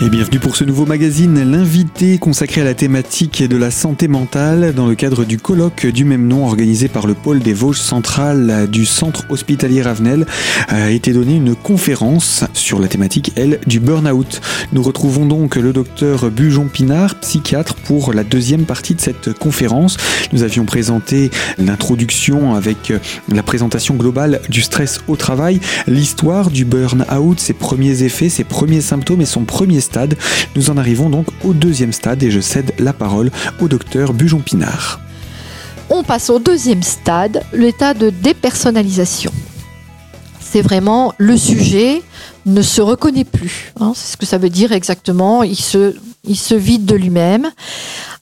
Et 0.00 0.10
bienvenue 0.10 0.38
pour 0.38 0.54
ce 0.54 0.62
nouveau 0.62 0.86
magazine, 0.86 1.50
l'invité 1.50 2.18
consacré 2.18 2.60
à 2.60 2.64
la 2.64 2.74
thématique 2.74 3.42
de 3.42 3.56
la 3.56 3.72
santé 3.72 4.06
mentale 4.06 4.72
dans 4.72 4.86
le 4.86 4.94
cadre 4.94 5.24
du 5.24 5.38
colloque 5.38 5.86
du 5.86 6.04
même 6.04 6.28
nom 6.28 6.46
organisé 6.46 6.86
par 6.86 7.08
le 7.08 7.14
pôle 7.14 7.40
des 7.40 7.52
Vosges 7.52 7.80
centrales 7.80 8.68
du 8.70 8.86
centre 8.86 9.24
hospitalier 9.28 9.82
Ravenel 9.82 10.24
a 10.68 10.90
été 10.90 11.12
donné 11.12 11.34
une 11.34 11.56
conférence 11.56 12.44
sur 12.52 12.78
la 12.78 12.86
thématique, 12.86 13.32
elle, 13.34 13.58
du 13.66 13.80
burn-out. 13.80 14.40
Nous 14.72 14.84
retrouvons 14.84 15.26
donc 15.26 15.56
le 15.56 15.72
docteur 15.72 16.30
Bujon 16.30 16.68
Pinard, 16.68 17.18
psychiatre, 17.18 17.74
pour 17.74 18.12
la 18.12 18.22
deuxième 18.22 18.66
partie 18.66 18.94
de 18.94 19.00
cette 19.00 19.36
conférence. 19.36 19.96
Nous 20.32 20.44
avions 20.44 20.64
présenté 20.64 21.28
l'introduction 21.58 22.54
avec 22.54 22.92
la 23.28 23.42
présentation 23.42 23.96
globale 23.96 24.42
du 24.48 24.62
stress 24.62 25.00
au 25.08 25.16
travail, 25.16 25.58
l'histoire 25.88 26.50
du 26.50 26.64
burn-out, 26.64 27.40
ses 27.40 27.52
premiers 27.52 28.04
effets, 28.04 28.28
ses 28.28 28.44
premiers 28.44 28.80
symptômes 28.80 29.22
et 29.22 29.26
son 29.26 29.42
premier 29.42 29.80
Nous 30.56 30.70
en 30.70 30.76
arrivons 30.76 31.08
donc 31.08 31.26
au 31.44 31.52
deuxième 31.52 31.92
stade 31.92 32.22
et 32.22 32.30
je 32.30 32.40
cède 32.40 32.72
la 32.78 32.92
parole 32.92 33.30
au 33.60 33.68
docteur 33.68 34.12
Bujon-Pinard. 34.12 35.00
On 35.90 36.02
passe 36.02 36.28
au 36.30 36.38
deuxième 36.38 36.82
stade, 36.82 37.42
l'état 37.52 37.94
de 37.94 38.10
dépersonnalisation. 38.10 39.32
C'est 40.40 40.62
vraiment 40.62 41.14
le 41.18 41.36
sujet 41.36 42.02
ne 42.46 42.62
se 42.62 42.80
reconnaît 42.80 43.24
plus. 43.24 43.72
Hein, 43.80 43.92
c'est 43.94 44.12
ce 44.12 44.16
que 44.16 44.26
ça 44.26 44.38
veut 44.38 44.48
dire 44.48 44.72
exactement. 44.72 45.42
Il 45.42 45.56
se, 45.56 45.94
il 46.24 46.36
se 46.36 46.54
vide 46.54 46.86
de 46.86 46.94
lui-même. 46.94 47.50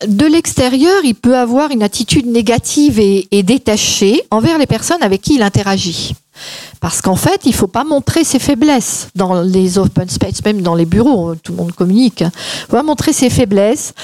De 0.06 0.26
l'extérieur, 0.26 1.04
il 1.04 1.14
peut 1.14 1.36
avoir 1.36 1.70
une 1.70 1.82
attitude 1.82 2.26
négative 2.26 2.98
et 2.98 3.42
détachée 3.42 4.22
envers 4.30 4.58
les 4.58 4.66
personnes 4.66 5.02
avec 5.02 5.22
qui 5.22 5.36
il 5.36 5.42
interagit. 5.42 6.14
Parce 6.80 7.00
qu'en 7.00 7.16
fait, 7.16 7.40
il 7.44 7.50
ne 7.50 7.54
faut 7.54 7.66
pas 7.66 7.84
montrer 7.84 8.24
ses 8.24 8.38
faiblesses 8.38 9.08
dans 9.14 9.40
les 9.40 9.78
open 9.78 10.08
space, 10.08 10.44
même 10.44 10.62
dans 10.62 10.74
les 10.74 10.84
bureaux, 10.84 11.34
tout 11.34 11.52
le 11.52 11.58
monde 11.58 11.72
communique. 11.72 12.20
Il 12.20 12.30
faut 12.68 12.76
pas 12.76 12.82
montrer 12.82 13.12
ses 13.12 13.30
faiblesses 13.30 13.94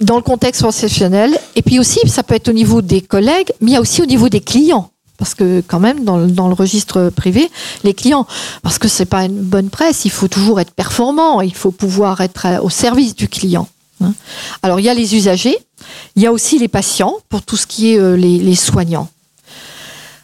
dans 0.00 0.16
le 0.16 0.22
contexte 0.22 0.62
professionnel. 0.62 1.36
Et 1.56 1.62
puis 1.62 1.78
aussi, 1.78 2.00
ça 2.06 2.22
peut 2.22 2.34
être 2.34 2.48
au 2.48 2.52
niveau 2.52 2.82
des 2.82 3.00
collègues, 3.00 3.52
mais 3.60 3.72
il 3.72 3.74
y 3.74 3.76
a 3.76 3.80
aussi 3.80 4.02
au 4.02 4.06
niveau 4.06 4.28
des 4.28 4.40
clients. 4.40 4.90
Parce 5.16 5.34
que 5.34 5.62
quand 5.66 5.80
même, 5.80 6.04
dans, 6.04 6.16
le 6.16 6.54
registre 6.54 7.10
privé, 7.10 7.50
les 7.84 7.92
clients, 7.92 8.26
parce 8.62 8.78
que 8.78 8.88
c'est 8.88 9.04
pas 9.04 9.24
une 9.26 9.42
bonne 9.42 9.68
presse, 9.68 10.06
il 10.06 10.10
faut 10.10 10.28
toujours 10.28 10.60
être 10.60 10.72
performant, 10.72 11.42
il 11.42 11.54
faut 11.54 11.72
pouvoir 11.72 12.22
être 12.22 12.46
au 12.62 12.70
service 12.70 13.14
du 13.14 13.28
client. 13.28 13.68
hein. 14.02 14.14
Alors 14.62 14.80
il 14.80 14.84
y 14.84 14.88
a 14.88 14.94
les 14.94 15.14
usagers, 15.14 15.58
il 16.16 16.22
y 16.22 16.26
a 16.26 16.32
aussi 16.32 16.58
les 16.58 16.68
patients 16.68 17.16
pour 17.28 17.42
tout 17.42 17.58
ce 17.58 17.66
qui 17.66 17.92
est 17.92 17.98
euh, 17.98 18.16
les 18.16 18.54
soignants. 18.54 19.10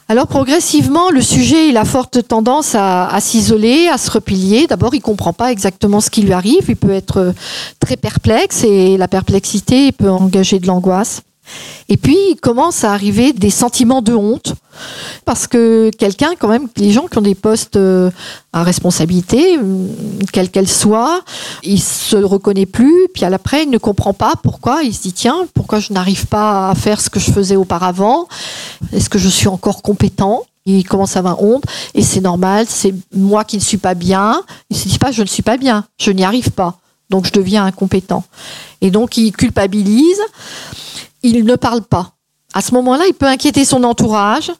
Alors 0.08 0.28
progressivement, 0.28 1.10
le 1.10 1.20
sujet 1.20 1.68
il 1.68 1.76
a 1.76 1.84
forte 1.84 2.28
tendance 2.28 2.76
à, 2.76 3.18
s'isoler, 3.20 3.88
à 3.88 3.98
se 3.98 4.08
replier. 4.08 4.68
D'abord, 4.68 4.94
il 4.94 5.00
comprend 5.00 5.32
pas 5.32 5.50
exactement 5.50 6.00
ce 6.00 6.10
qui 6.10 6.22
lui 6.22 6.32
arrive. 6.32 6.64
Il 6.68 6.76
peut 6.76 6.92
être 6.92 7.16
euh, 7.18 7.32
très 7.80 7.96
perplexe 7.96 8.62
et 8.62 8.96
la 8.96 9.08
perplexité 9.08 9.90
peut 9.90 10.08
engager 10.08 10.60
de 10.60 10.68
l'angoisse. 10.68 11.22
Et 11.88 11.96
puis, 11.96 12.16
il 12.30 12.36
commence 12.36 12.84
à 12.84 12.92
arriver 12.92 13.32
des 13.32 13.50
sentiments 13.50 14.02
de 14.02 14.14
honte 14.14 14.54
parce 15.24 15.46
que 15.46 15.90
quelqu'un, 15.98 16.30
quand 16.38 16.48
même, 16.48 16.68
les 16.76 16.92
gens 16.92 17.06
qui 17.06 17.18
ont 17.18 17.22
des 17.22 17.34
postes 17.34 17.76
euh, 17.76 18.10
à 18.52 18.62
responsabilité, 18.62 19.56
euh, 19.56 19.86
quelle 20.32 20.50
qu'elle 20.50 20.68
soit, 20.68 21.22
il 21.62 21.80
se 21.80 22.16
reconnaît 22.16 22.66
plus. 22.66 23.08
Puis 23.14 23.24
à 23.24 23.30
l'après, 23.30 23.64
il 23.64 23.70
ne 23.70 23.78
comprend 23.78 24.12
pas 24.12 24.34
pourquoi. 24.42 24.82
Il 24.82 24.94
se 24.94 25.02
dit 25.02 25.12
tiens, 25.12 25.46
pourquoi 25.54 25.80
je 25.80 25.92
n'arrive 25.92 26.26
pas 26.26 26.70
à 26.70 26.74
faire 26.74 27.00
ce 27.00 27.10
que 27.10 27.20
je 27.20 27.30
faisais 27.30 27.56
auparavant? 27.56 28.28
Est-ce 28.92 29.08
que 29.08 29.18
je 29.18 29.28
suis 29.28 29.48
encore 29.48 29.82
compétent? 29.82 30.44
Il 30.66 30.84
commence 30.84 31.14
à 31.14 31.20
avoir 31.20 31.42
honte 31.42 31.62
et 31.94 32.02
c'est 32.02 32.20
normal, 32.20 32.66
c'est 32.68 32.92
moi 33.14 33.44
qui 33.44 33.56
ne 33.56 33.62
suis 33.62 33.76
pas 33.76 33.94
bien. 33.94 34.42
Il 34.68 34.76
se 34.76 34.88
dit 34.88 34.98
pas 34.98 35.12
je 35.12 35.22
ne 35.22 35.28
suis 35.28 35.44
pas 35.44 35.56
bien, 35.56 35.84
je 35.96 36.10
n'y 36.10 36.24
arrive 36.24 36.50
pas, 36.50 36.78
donc 37.08 37.24
je 37.26 37.32
deviens 37.32 37.64
incompétent. 37.64 38.24
Et 38.80 38.90
donc 38.90 39.16
il 39.16 39.30
culpabilise, 39.30 40.20
il 41.22 41.44
ne 41.44 41.56
parle 41.56 41.82
pas. 41.82 42.16
À 42.54 42.62
ce 42.62 42.72
moment-là, 42.72 43.04
il 43.06 43.12
peut 43.12 43.26
inquiéter 43.26 43.66
son 43.66 43.84
entourage 43.84 44.50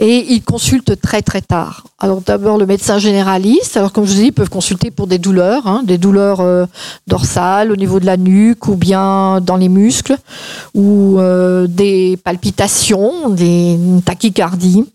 et 0.00 0.32
il 0.32 0.42
consulte 0.42 1.00
très 1.00 1.22
très 1.22 1.40
tard. 1.40 1.84
Alors 2.00 2.22
d'abord 2.22 2.58
le 2.58 2.66
médecin 2.66 2.98
généraliste, 2.98 3.76
alors 3.76 3.92
comme 3.92 4.04
je 4.04 4.14
vous 4.14 4.18
dis, 4.18 4.26
ils 4.26 4.32
peuvent 4.32 4.48
consulter 4.48 4.90
pour 4.90 5.06
des 5.06 5.18
douleurs, 5.18 5.68
hein, 5.68 5.82
des 5.84 5.96
douleurs 5.96 6.40
euh, 6.40 6.66
dorsales 7.06 7.70
au 7.70 7.76
niveau 7.76 8.00
de 8.00 8.06
la 8.06 8.16
nuque 8.16 8.66
ou 8.66 8.74
bien 8.74 9.40
dans 9.40 9.56
les 9.56 9.68
muscles, 9.68 10.16
ou 10.74 11.20
euh, 11.20 11.68
des 11.68 12.16
palpitations, 12.16 13.28
des 13.28 13.78
tachycardies. 14.04 14.86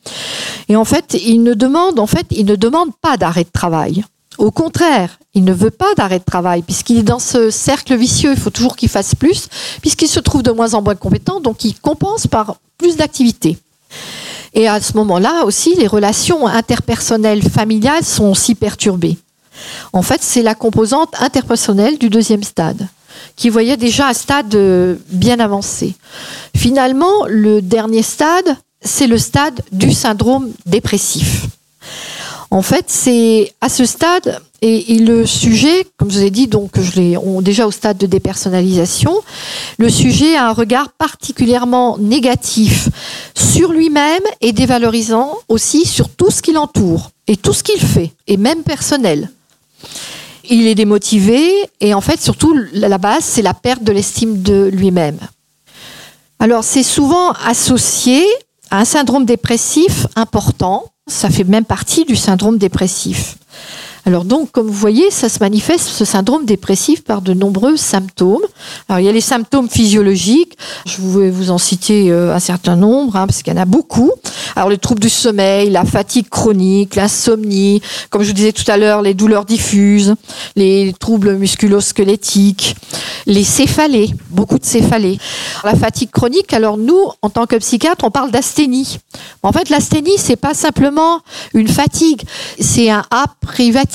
Et 0.68 0.76
en 0.76 0.84
fait, 0.84 1.16
il 1.26 1.42
ne 1.42 1.54
demande, 1.54 2.00
en 2.00 2.08
fait, 2.08 2.26
il 2.32 2.46
ne 2.48 2.58
demande 2.58 2.90
pas 3.02 3.16
d'arrêt 3.16 3.46
de 3.46 3.52
travail. 3.54 4.04
Au 4.38 4.52
contraire, 4.52 5.18
il 5.34 5.44
ne 5.44 5.54
veut 5.54 5.72
pas 5.72 5.94
d'arrêt 5.96 6.20
de 6.20 6.24
travail, 6.24 6.62
puisqu'il 6.62 6.98
est 6.98 7.04
dans 7.04 7.20
ce 7.20 7.50
cercle 7.50 7.96
vicieux, 7.96 8.32
il 8.32 8.40
faut 8.40 8.50
toujours 8.50 8.76
qu'il 8.76 8.90
fasse 8.90 9.16
plus, 9.16 9.48
puisqu'il 9.82 10.08
se 10.08 10.20
trouve 10.20 10.44
de 10.44 10.52
moins 10.52 10.74
en 10.74 10.82
moins 10.82 10.96
compétent, 10.96 11.40
donc 11.40 11.64
il 11.64 11.80
compense 11.80 12.28
par 12.28 12.58
plus 12.78 12.98
d'activités. 12.98 13.58
Et 14.54 14.68
à 14.68 14.80
ce 14.82 14.94
moment-là 14.98 15.44
aussi, 15.46 15.76
les 15.76 15.88
relations 15.88 16.48
interpersonnelles, 16.48 17.44
familiales 17.50 18.04
sont 18.04 18.26
aussi 18.26 18.56
perturbées. 18.56 19.18
En 19.94 20.02
fait, 20.02 20.22
c'est 20.22 20.42
la 20.42 20.56
composante 20.56 21.14
interpersonnelle 21.20 21.98
du 21.98 22.10
deuxième 22.10 22.44
stade, 22.44 22.88
qui 23.36 23.50
voyait 23.50 23.78
déjà 23.78 24.10
un 24.10 24.14
stade 24.14 24.56
bien 25.10 25.40
avancé. 25.40 25.96
Finalement, 26.56 27.26
le 27.28 27.62
dernier 27.62 28.02
stade, 28.02 28.58
c'est 28.82 29.08
le 29.08 29.18
stade 29.18 29.62
du 29.72 29.94
syndrome 29.94 30.52
dépressif. 30.66 31.48
En 32.52 32.62
fait, 32.62 32.86
c'est 32.88 33.54
à 33.62 33.70
ce 33.70 33.86
stade, 33.86 34.42
et, 34.62 34.98
le 34.98 35.26
sujet, 35.26 35.86
comme 35.98 36.10
je 36.10 36.18
vous 36.18 36.26
ai 36.26 36.32
dit, 36.32 36.48
donc 36.48 36.72
déjà 37.42 37.68
au 37.68 37.72
stade 37.72 37.98
de 37.98 38.08
dépersonnalisation, 38.08 39.14
le 39.78 39.90
sujet 39.90 40.36
a 40.36 40.50
un 40.50 40.54
regard 40.54 40.90
particulièrement 40.90 41.98
négatif 42.00 42.90
sur 43.36 43.72
lui-même 43.72 44.24
et 44.42 44.54
dévalorisant 44.54 45.38
aussi 45.50 45.86
sur 45.86 46.10
tout 46.10 46.32
ce 46.32 46.42
qui 46.42 46.52
l'entoure 46.52 47.12
et 47.28 47.38
tout 47.38 47.54
ce 47.54 47.64
qu'il 47.64 47.80
fait, 47.80 48.14
et 48.28 48.38
même 48.38 48.64
personnel. 48.64 49.30
Il 50.50 50.68
est 50.68 50.76
démotivé 50.76 51.52
et 51.82 51.94
en 51.94 52.02
fait, 52.02 52.22
surtout, 52.22 52.58
la 52.74 52.98
base, 52.98 53.24
c'est 53.24 53.42
la 53.42 53.54
perte 53.54 53.84
de 53.84 53.92
l'estime 53.92 54.42
de 54.42 54.70
lui-même. 54.74 55.20
Alors, 56.40 56.64
c'est 56.64 56.84
souvent 56.84 57.32
associé 57.46 58.26
à 58.72 58.80
un 58.80 58.86
syndrome 58.86 59.26
dépressif 59.26 60.08
important 60.16 60.86
ça 61.08 61.30
fait 61.30 61.44
même 61.44 61.66
partie 61.66 62.06
du 62.06 62.16
syndrome 62.16 62.58
dépressif. 62.58 63.38
Alors 64.08 64.24
donc, 64.24 64.52
comme 64.52 64.68
vous 64.68 64.74
voyez, 64.74 65.10
ça 65.10 65.30
se 65.30 65.40
manifeste, 65.40 65.88
ce 65.88 66.06
syndrome 66.06 66.46
dépressif, 66.46 67.04
par 67.04 67.24
de 67.24 67.34
nombreux 67.34 67.76
symptômes. 67.76 68.44
Alors 68.88 69.00
il 69.00 69.06
y 69.06 69.10
a 69.10 69.12
les 69.12 69.20
symptômes 69.20 69.68
physiologiques, 69.68 70.56
je 70.86 71.02
vais 71.02 71.32
vous 71.32 71.50
en 71.50 71.58
citer 71.58 72.12
euh, 72.12 72.36
un 72.36 72.40
certain 72.40 72.76
nombre, 72.76 73.16
hein, 73.16 73.26
parce 73.26 73.42
qu'il 73.42 73.52
y 73.52 73.58
en 73.58 73.62
a 73.62 73.66
beaucoup. 73.66 74.12
Alors 74.56 74.70
les 74.70 74.78
troubles 74.78 75.02
du 75.02 75.10
sommeil, 75.10 75.72
la 75.72 75.86
fatigue 75.86 76.30
chronique, 76.30 76.96
l'insomnie, 76.96 77.82
comme 78.12 78.22
je 78.22 78.28
vous 78.28 78.34
disais 78.34 78.52
tout 78.52 78.70
à 78.70 78.78
l'heure, 78.78 79.02
les 79.02 79.16
douleurs 79.16 79.44
diffuses, 79.44 80.14
les 80.56 80.94
troubles 81.00 81.36
musculo-squelettiques, 81.38 82.76
les 83.26 83.44
céphalées, 83.44 84.14
beaucoup 84.30 84.60
de 84.60 84.66
céphalées. 84.66 85.18
La 85.64 85.74
fatigue 85.74 86.12
chronique, 86.12 86.54
alors 86.54 86.78
nous, 86.78 87.10
en 87.24 87.32
tant 87.32 87.48
que 87.48 87.56
psychiatre, 87.56 88.06
on 88.06 88.12
parle 88.12 88.30
d'asthénie. 88.30 89.00
En 89.42 89.52
fait, 89.52 89.70
l'asthénie, 89.70 90.18
c'est 90.18 90.36
pas 90.36 90.54
simplement 90.54 91.22
une 91.56 91.68
fatigue, 91.68 92.22
c'est 92.60 92.92
un 92.92 93.04
A 93.10 93.26
privatif. 93.42 93.95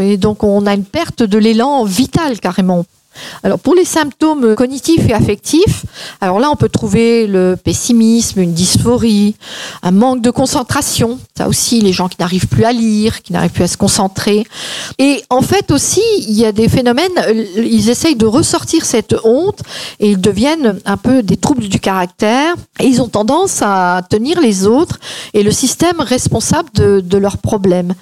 Et 0.00 0.16
donc, 0.16 0.44
on 0.44 0.66
a 0.66 0.74
une 0.74 0.84
perte 0.84 1.22
de 1.22 1.38
l'élan 1.38 1.84
vital 1.84 2.38
carrément. 2.40 2.84
Alors 3.42 3.58
pour 3.58 3.74
les 3.74 3.84
symptômes 3.84 4.54
cognitifs 4.54 5.08
et 5.08 5.14
affectifs, 5.14 5.84
alors 6.20 6.40
là 6.40 6.50
on 6.50 6.56
peut 6.56 6.68
trouver 6.68 7.26
le 7.26 7.56
pessimisme, 7.62 8.40
une 8.40 8.52
dysphorie, 8.52 9.36
un 9.82 9.90
manque 9.90 10.22
de 10.22 10.30
concentration, 10.30 11.18
ça 11.36 11.48
aussi 11.48 11.80
les 11.80 11.92
gens 11.92 12.08
qui 12.08 12.16
n'arrivent 12.20 12.48
plus 12.48 12.64
à 12.64 12.72
lire, 12.72 13.22
qui 13.22 13.32
n'arrivent 13.32 13.50
plus 13.52 13.64
à 13.64 13.68
se 13.68 13.76
concentrer. 13.76 14.44
Et 14.98 15.22
en 15.30 15.42
fait 15.42 15.70
aussi 15.70 16.02
il 16.18 16.34
y 16.34 16.44
a 16.44 16.52
des 16.52 16.68
phénomènes, 16.68 17.12
ils 17.56 17.90
essayent 17.90 18.16
de 18.16 18.26
ressortir 18.26 18.84
cette 18.84 19.14
honte 19.24 19.60
et 19.98 20.10
ils 20.10 20.20
deviennent 20.20 20.78
un 20.84 20.96
peu 20.96 21.22
des 21.22 21.36
troubles 21.36 21.68
du 21.68 21.80
caractère 21.80 22.54
et 22.78 22.86
ils 22.86 23.00
ont 23.00 23.08
tendance 23.08 23.60
à 23.62 24.02
tenir 24.08 24.40
les 24.40 24.66
autres 24.66 24.98
et 25.34 25.42
le 25.42 25.50
système 25.50 26.00
responsable 26.00 26.68
de, 26.74 27.00
de 27.00 27.18
leurs 27.18 27.38
problèmes. 27.38 27.94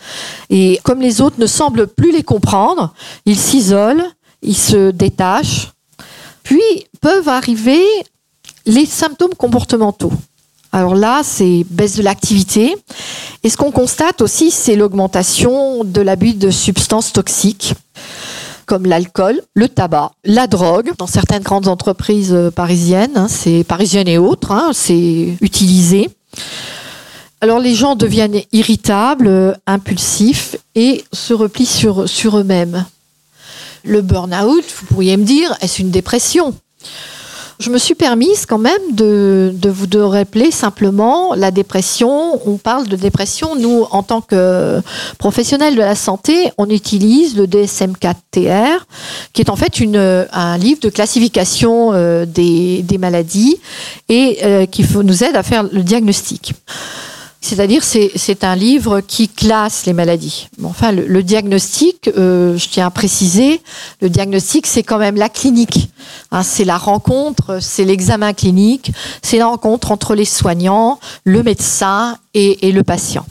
Et 0.50 0.80
comme 0.82 1.00
les 1.00 1.20
autres 1.20 1.36
ne 1.38 1.46
semblent 1.46 1.86
plus 1.86 2.12
les 2.12 2.22
comprendre, 2.22 2.92
ils 3.26 3.38
s'isolent 3.38 4.04
ils 4.42 4.56
se 4.56 4.90
détachent. 4.90 5.72
Puis 6.42 6.62
peuvent 7.00 7.28
arriver 7.28 7.84
les 8.66 8.86
symptômes 8.86 9.34
comportementaux. 9.34 10.12
Alors 10.72 10.94
là, 10.94 11.22
c'est 11.24 11.64
baisse 11.70 11.96
de 11.96 12.02
l'activité. 12.02 12.76
Et 13.42 13.48
ce 13.48 13.56
qu'on 13.56 13.70
constate 13.70 14.20
aussi, 14.20 14.50
c'est 14.50 14.76
l'augmentation 14.76 15.82
de 15.84 16.00
l'abus 16.00 16.34
de 16.34 16.50
substances 16.50 17.12
toxiques 17.12 17.74
comme 18.66 18.84
l'alcool, 18.84 19.40
le 19.54 19.68
tabac, 19.68 20.12
la 20.24 20.46
drogue. 20.46 20.90
Dans 20.98 21.06
certaines 21.06 21.42
grandes 21.42 21.68
entreprises 21.68 22.36
parisiennes, 22.54 23.16
hein, 23.16 23.26
c'est 23.26 23.64
parisiennes 23.64 24.08
et 24.08 24.18
autres, 24.18 24.52
hein, 24.52 24.72
c'est 24.74 25.38
utilisé. 25.40 26.10
Alors 27.40 27.60
les 27.60 27.74
gens 27.74 27.96
deviennent 27.96 28.42
irritables, 28.52 29.58
impulsifs 29.66 30.56
et 30.74 31.02
se 31.14 31.32
replient 31.32 31.64
sur 31.64 32.38
eux-mêmes. 32.38 32.84
Le 33.84 34.02
burn-out, 34.02 34.64
vous 34.80 34.86
pourriez 34.86 35.16
me 35.16 35.24
dire, 35.24 35.56
est-ce 35.60 35.80
une 35.82 35.90
dépression? 35.90 36.54
Je 37.60 37.70
me 37.70 37.78
suis 37.78 37.96
permise 37.96 38.46
quand 38.46 38.58
même 38.58 38.92
de, 38.92 39.52
vous 39.66 39.88
de 39.88 39.98
rappeler 39.98 40.52
simplement 40.52 41.34
la 41.34 41.50
dépression. 41.50 42.40
On 42.48 42.56
parle 42.56 42.86
de 42.86 42.94
dépression. 42.94 43.56
Nous, 43.56 43.84
en 43.90 44.04
tant 44.04 44.20
que 44.20 44.80
professionnels 45.18 45.74
de 45.74 45.80
la 45.80 45.96
santé, 45.96 46.52
on 46.56 46.70
utilise 46.70 47.36
le 47.36 47.48
DSM-4-TR, 47.48 48.86
qui 49.32 49.42
est 49.42 49.50
en 49.50 49.56
fait 49.56 49.72
un 50.32 50.56
livre 50.56 50.80
de 50.80 50.88
classification 50.88 51.92
euh, 51.92 52.26
des, 52.26 52.82
des, 52.82 52.98
maladies 52.98 53.58
et 54.08 54.38
euh, 54.44 54.66
qui 54.66 54.86
nous 54.94 55.24
aide 55.24 55.34
à 55.34 55.42
faire 55.42 55.64
le 55.64 55.82
diagnostic. 55.82 56.52
C'est-à-dire, 57.40 57.82
c'est 57.84 58.44
un 58.44 58.56
livre 58.56 59.00
qui 59.00 59.28
classe 59.28 59.86
les 59.86 59.92
maladies. 59.92 60.48
Enfin, 60.64 60.90
le, 60.92 61.22
diagnostic, 61.22 62.10
euh, 62.16 62.58
je 62.58 62.68
tiens 62.68 62.86
à 62.86 62.90
préciser, 62.90 63.60
le 64.00 64.10
diagnostic, 64.10 64.66
c'est 64.66 64.82
quand 64.82 64.98
même 64.98 65.16
la 65.16 65.28
clinique. 65.28 65.90
Hein, 66.32 66.42
c'est 66.42 66.64
la 66.64 66.76
rencontre, 66.76 67.58
c'est 67.60 67.84
l'examen 67.84 68.32
clinique, 68.32 68.92
c'est 69.22 69.38
la 69.38 69.46
rencontre 69.46 69.92
entre 69.92 70.14
les 70.14 70.24
soignants, 70.24 70.98
le 71.24 71.42
médecin 71.42 72.18
et 72.34 72.72
le 72.72 72.82
patient. 72.82 73.24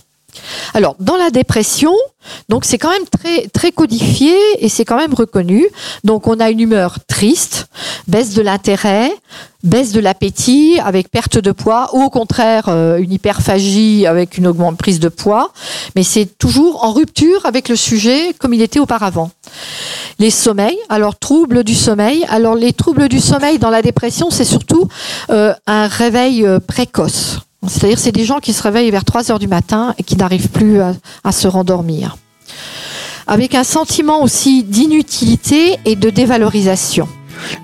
Alors, 0.74 0.95
dans 1.00 1.18
la 1.18 1.30
dépression, 1.30 1.94
donc 2.50 2.65
c'est 2.65 2.77
quand 2.77 2.89
même 2.89 3.06
très, 3.53 3.71
codifié 3.71 4.35
et 4.59 4.69
c'est 4.69 4.85
quand 4.85 4.97
même 4.97 5.13
reconnu. 5.13 5.68
Donc, 6.03 6.27
on 6.27 6.39
a 6.39 6.50
une 6.50 6.59
humeur 6.59 6.97
triste, 7.07 7.68
baisse 8.07 8.33
de 8.33 8.41
l'intérêt, 8.41 9.12
baisse 9.63 9.91
de 9.91 10.00
l'appétit 10.00 10.79
avec 10.83 11.09
perte 11.09 11.38
de 11.38 11.51
poids 11.51 11.89
ou 11.94 12.01
au 12.03 12.09
contraire 12.09 12.65
euh, 12.69 12.97
une 12.97 13.12
hyperphagie 13.12 14.07
avec 14.07 14.38
une 14.38 14.47
augmente 14.47 14.77
prise 14.77 15.00
de 15.00 15.09
poids. 15.09 15.51
Mais 15.95 16.03
c'est 16.03 16.38
toujours 16.38 16.83
en 16.83 16.94
rupture 16.94 17.45
avec 17.45 17.69
le 17.69 17.75
sujet 17.75 18.33
comme 18.39 18.53
il 18.53 18.62
était 18.62 18.79
auparavant. 18.79 19.31
Les 20.19 20.31
sommeils, 20.31 20.77
alors 20.89 21.18
troubles 21.18 21.63
du 21.63 21.75
sommeil. 21.75 22.25
Alors 22.29 22.56
les 22.56 22.74
troubles 22.74 23.09
du 23.09 23.19
sommeil 23.19 23.59
dans 23.59 23.69
la 23.69 23.81
dépression, 23.81 24.29
c'est 24.31 24.45
surtout 24.45 24.88
euh, 25.29 25.53
un 25.68 25.88
réveil 25.88 26.45
euh, 26.45 26.59
précoce. 26.59 27.39
C'est-à-dire 27.65 28.00
c'est 28.00 28.12
des 28.12 28.25
gens 28.25 28.39
qui 28.39 28.54
se 28.54 28.62
réveillent 28.62 28.92
vers 28.92 29.06
3 29.06 29.31
heures 29.31 29.39
du 29.39 29.48
matin 29.48 29.94
et 29.98 30.04
qui 30.04 30.15
n'arrivent 30.15 30.50
plus 30.50 30.80
à, 30.80 31.31
se 31.31 31.48
rendormir. 31.48 32.18
Avec 33.25 33.56
un 33.56 33.63
sentiment 33.63 34.21
aussi 34.21 34.63
d'inutilité 34.63 35.77
et 35.86 35.95
de 35.95 36.09
dévalorisation. 36.09 37.07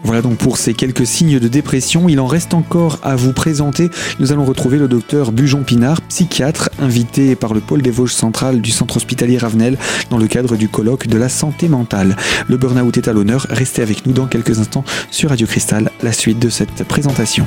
Voilà 0.04 0.22
donc 0.22 0.38
pour 0.38 0.58
ces 0.58 0.74
quelques 0.74 1.08
signes 1.08 1.40
de 1.40 1.48
dépression. 1.48 2.08
Il 2.10 2.20
en 2.20 2.28
reste 2.28 2.54
encore 2.54 3.00
à 3.02 3.16
vous 3.16 3.34
présenter. 3.34 3.90
Nous 4.20 4.32
allons 4.32 4.46
retrouver 4.46 4.78
le 4.78 4.88
docteur 4.88 5.32
Bujon-Pinard, 5.32 6.02
psychiatre, 6.02 6.70
invité 6.80 7.36
par 7.36 7.54
le 7.54 7.60
pôle 7.60 7.82
des 7.82 7.90
Vosges 7.90 8.14
centrales 8.14 8.62
du 8.62 8.72
centre 8.72 8.98
hospitalier 8.98 9.38
Ravenel 9.38 9.78
dans 10.10 10.18
le 10.18 10.28
cadre 10.28 10.58
du 10.58 10.70
colloque 10.70 11.08
de 11.08 11.18
la 11.18 11.30
santé 11.30 11.70
mentale. 11.70 12.16
Le 12.48 12.58
burn-out 12.58 12.98
est 12.98 13.08
à 13.08 13.14
l'honneur. 13.14 13.48
Restez 13.50 13.82
avec 13.82 14.06
nous 14.06 14.14
dans 14.14 14.28
quelques 14.28 14.60
instants 14.60 14.84
sur 15.10 15.30
Radio 15.30 15.48
Cristal, 15.48 15.92
la 16.02 16.12
suite 16.12 16.40
de 16.40 16.50
cette 16.50 16.84
présentation. 16.84 17.46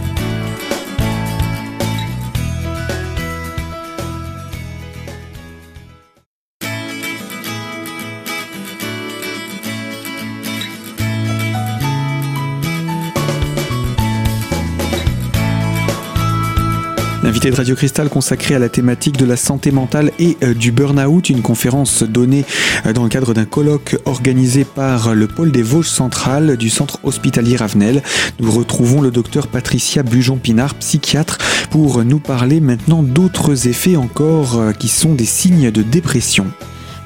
Invité 17.36 17.50
de 17.50 17.56
Radio 17.56 17.74
Cristal 17.76 18.08
consacré 18.08 18.54
à 18.54 18.58
la 18.58 18.70
thématique 18.70 19.18
de 19.18 19.26
la 19.26 19.36
santé 19.36 19.70
mentale 19.70 20.10
et 20.18 20.38
euh, 20.42 20.54
du 20.54 20.72
burn-out, 20.72 21.28
une 21.28 21.42
conférence 21.42 22.02
donnée 22.02 22.46
euh, 22.86 22.94
dans 22.94 23.02
le 23.02 23.10
cadre 23.10 23.34
d'un 23.34 23.44
colloque 23.44 23.98
organisé 24.06 24.64
par 24.64 25.14
le 25.14 25.26
pôle 25.26 25.52
des 25.52 25.62
Vosges 25.62 25.90
centrales 25.90 26.56
du 26.56 26.70
centre 26.70 26.98
hospitalier 27.02 27.56
Ravenel. 27.56 28.02
Nous 28.40 28.50
retrouvons 28.50 29.02
le 29.02 29.10
docteur 29.10 29.48
Patricia 29.48 30.02
Bujon-Pinard, 30.02 30.76
psychiatre, 30.76 31.36
pour 31.70 32.02
nous 32.04 32.20
parler 32.20 32.60
maintenant 32.60 33.02
d'autres 33.02 33.68
effets 33.68 33.96
encore 33.96 34.58
euh, 34.58 34.72
qui 34.72 34.88
sont 34.88 35.12
des 35.12 35.26
signes 35.26 35.70
de 35.70 35.82
dépression. 35.82 36.46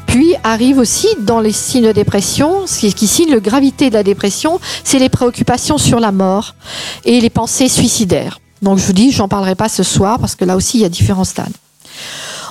Puis 0.06 0.36
arrive 0.44 0.78
aussi 0.78 1.08
dans 1.18 1.40
les 1.40 1.50
signes 1.50 1.88
de 1.88 1.92
dépression, 1.92 2.68
ce 2.68 2.86
qui 2.86 3.08
signe 3.08 3.32
le 3.32 3.40
gravité 3.40 3.88
de 3.88 3.94
la 3.94 4.04
dépression, 4.04 4.60
c'est 4.84 5.00
les 5.00 5.08
préoccupations 5.08 5.76
sur 5.76 5.98
la 5.98 6.12
mort 6.12 6.54
et 7.04 7.20
les 7.20 7.30
pensées 7.30 7.68
suicidaires. 7.68 8.38
Donc 8.62 8.78
je 8.78 8.84
vous 8.84 8.92
dis, 8.92 9.10
j'en 9.12 9.28
parlerai 9.28 9.54
pas 9.54 9.68
ce 9.68 9.82
soir 9.82 10.18
parce 10.18 10.34
que 10.36 10.44
là 10.44 10.56
aussi 10.56 10.78
il 10.78 10.80
y 10.82 10.84
a 10.84 10.88
différents 10.88 11.24
stades. 11.24 11.52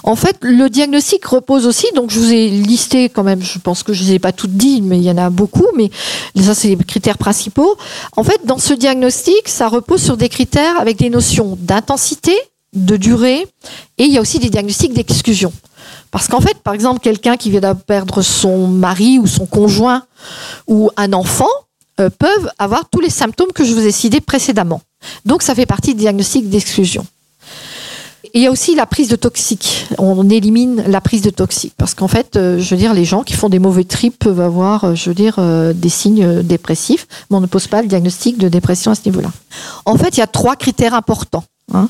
En 0.04 0.16
fait, 0.16 0.38
le 0.42 0.70
diagnostic 0.70 1.26
repose 1.26 1.68
aussi, 1.68 1.88
donc 1.94 2.10
je 2.10 2.20
vous 2.20 2.32
ai 2.32 2.50
listé 2.50 3.10
quand 3.10 3.24
même, 3.24 3.42
je 3.42 3.60
pense 3.60 3.84
que 3.84 3.94
je 3.94 4.04
ne 4.04 4.08
les 4.08 4.14
ai 4.16 4.20
pas 4.20 4.32
toutes 4.32 4.54
dit, 4.54 4.82
mais 4.82 4.98
il 4.98 5.04
y 5.04 5.12
en 5.12 5.18
a 5.18 5.30
beaucoup, 5.30 5.68
mais 5.76 5.92
ça 6.42 6.56
c'est 6.56 6.70
les 6.70 6.78
critères 6.78 7.18
principaux. 7.18 7.76
En 8.16 8.24
fait, 8.24 8.40
dans 8.46 8.58
ce 8.58 8.74
diagnostic, 8.74 9.48
ça 9.48 9.68
repose 9.68 10.02
sur 10.02 10.18
des 10.18 10.30
critères 10.30 10.80
avec 10.80 10.98
des 10.98 11.10
notions 11.10 11.58
d'intensité, 11.60 12.36
de 12.74 12.98
durée, 12.98 13.46
et 13.98 14.04
il 14.04 14.12
y 14.12 14.18
a 14.18 14.22
aussi 14.22 14.40
des 14.40 14.50
diagnostics 14.50 14.94
d'exclusion. 14.94 15.52
Parce 16.12 16.28
qu'en 16.28 16.42
fait, 16.42 16.58
par 16.64 16.74
exemple, 16.74 17.00
quelqu'un 17.02 17.36
qui 17.36 17.52
vient 17.52 17.62
de 17.62 17.74
perdre 17.74 18.22
son 18.22 18.68
mari 18.68 19.20
ou 19.20 19.28
son 19.28 19.46
conjoint 19.46 20.04
ou 20.68 20.90
un 20.98 21.14
enfant 21.14 21.50
euh, 22.00 22.10
peuvent 22.10 22.50
avoir 22.58 22.90
tous 22.90 23.00
les 23.00 23.10
symptômes 23.10 23.52
que 23.54 23.64
je 23.64 23.74
vous 23.74 23.86
ai 23.86 23.92
cités 23.92 24.22
précédemment. 24.22 24.82
Donc 25.26 25.42
ça 25.42 25.56
fait 25.56 25.66
partie 25.66 25.94
du 25.94 26.02
diagnostic 26.02 26.50
d'exclusion. 26.50 27.06
Il 28.34 28.42
y 28.42 28.48
a 28.48 28.52
aussi 28.52 28.76
la 28.76 28.86
prise 28.86 29.08
de 29.08 29.16
toxiques. 29.16 29.88
On 29.98 30.30
élimine 30.30 30.84
la 30.88 31.02
prise 31.02 31.22
de 31.22 31.30
toxiques 31.30 31.74
parce 31.78 31.96
qu'en 31.96 32.08
fait, 32.08 32.36
euh, 32.36 32.60
je 32.60 32.70
veux 32.70 32.78
dire, 32.78 32.94
les 32.94 33.06
gens 33.06 33.24
qui 33.24 33.34
font 33.34 33.50
des 33.50 33.58
mauvais 33.60 33.86
trips 33.86 34.20
peuvent 34.20 34.42
avoir, 34.42 34.84
euh, 34.84 34.96
je 34.96 35.10
veux 35.10 35.16
dire, 35.16 35.36
euh, 35.40 35.74
des 35.74 35.90
signes 35.90 36.44
dépressifs, 36.44 37.08
mais 37.30 37.38
on 37.38 37.42
ne 37.42 37.48
pose 37.48 37.68
pas 37.68 37.82
le 37.82 37.88
diagnostic 37.88 38.38
de 38.38 38.48
dépression 38.48 38.92
à 38.92 38.96
ce 38.96 39.02
niveau-là. 39.06 39.32
En 39.86 39.98
fait, 39.98 40.18
il 40.18 40.20
y 40.20 40.24
a 40.24 40.28
trois 40.28 40.56
critères 40.56 40.94
importants. 40.94 41.44
Hein. 41.74 41.90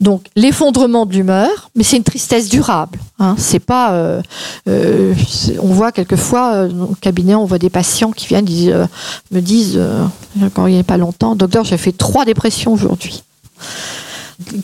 Donc 0.00 0.24
l'effondrement 0.34 1.04
de 1.04 1.12
l'humeur, 1.12 1.70
mais 1.74 1.84
c'est 1.84 1.96
une 1.96 2.04
tristesse 2.04 2.48
durable. 2.48 2.98
Hein. 3.18 3.34
C'est 3.38 3.58
pas. 3.58 4.20
on 4.66 5.66
voit 5.66 5.92
quelquefois 5.92 6.66
au 6.66 6.94
cabinet, 7.00 7.34
on 7.34 7.44
voit 7.44 7.58
des 7.58 7.70
patients 7.70 8.10
qui 8.10 8.26
viennent, 8.26 8.48
me 9.30 9.40
disent, 9.40 9.80
quand 10.54 10.66
il 10.66 10.74
n'y 10.74 10.80
a 10.80 10.84
pas 10.84 10.96
longtemps, 10.96 11.36
docteur, 11.36 11.64
j'ai 11.64 11.76
fait 11.76 11.92
trois 11.92 12.24
dépressions 12.24 12.72
aujourd'hui 12.72 13.22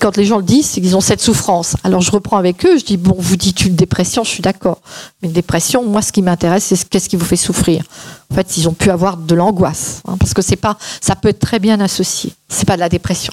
quand 0.01 0.17
les 0.17 0.25
gens 0.25 0.39
le 0.39 0.43
disent, 0.43 0.67
c'est 0.67 0.81
qu'ils 0.81 0.97
ont 0.97 1.01
cette 1.01 1.21
souffrance. 1.21 1.77
Alors 1.85 2.01
je 2.01 2.11
reprends 2.11 2.37
avec 2.37 2.65
eux, 2.65 2.79
je 2.79 2.85
dis 2.85 2.97
bon, 2.97 3.15
vous 3.19 3.37
dites 3.37 3.65
une 3.65 3.75
dépression, 3.75 4.25
je 4.25 4.31
suis 4.31 4.43
d'accord. 4.43 4.81
Mais 5.21 5.29
une 5.29 5.35
dépression, 5.35 5.85
moi, 5.85 6.03
ce 6.03 6.13
qui 6.13 6.23
m'intéresse, 6.23 6.65
c'est 6.65 6.89
qu'est-ce 6.89 7.09
qui 7.09 7.17
vous 7.17 7.25
fait 7.25 7.37
souffrir. 7.37 7.85
En 8.31 8.35
fait, 8.35 8.57
ils 8.57 8.69
ont 8.69 8.73
pu 8.73 8.91
avoir 8.91 9.17
de 9.17 9.35
l'angoisse, 9.35 10.03
hein, 10.07 10.17
parce 10.19 10.35
que 10.35 10.43
c'est 10.43 10.57
pas, 10.57 10.77
ça 11.01 11.15
peut 11.15 11.29
être 11.29 11.39
très 11.39 11.59
bien 11.59 11.81
associé. 11.81 12.33
C'est 12.49 12.67
pas 12.67 12.75
de 12.75 12.81
la 12.81 12.89
dépression. 12.89 13.33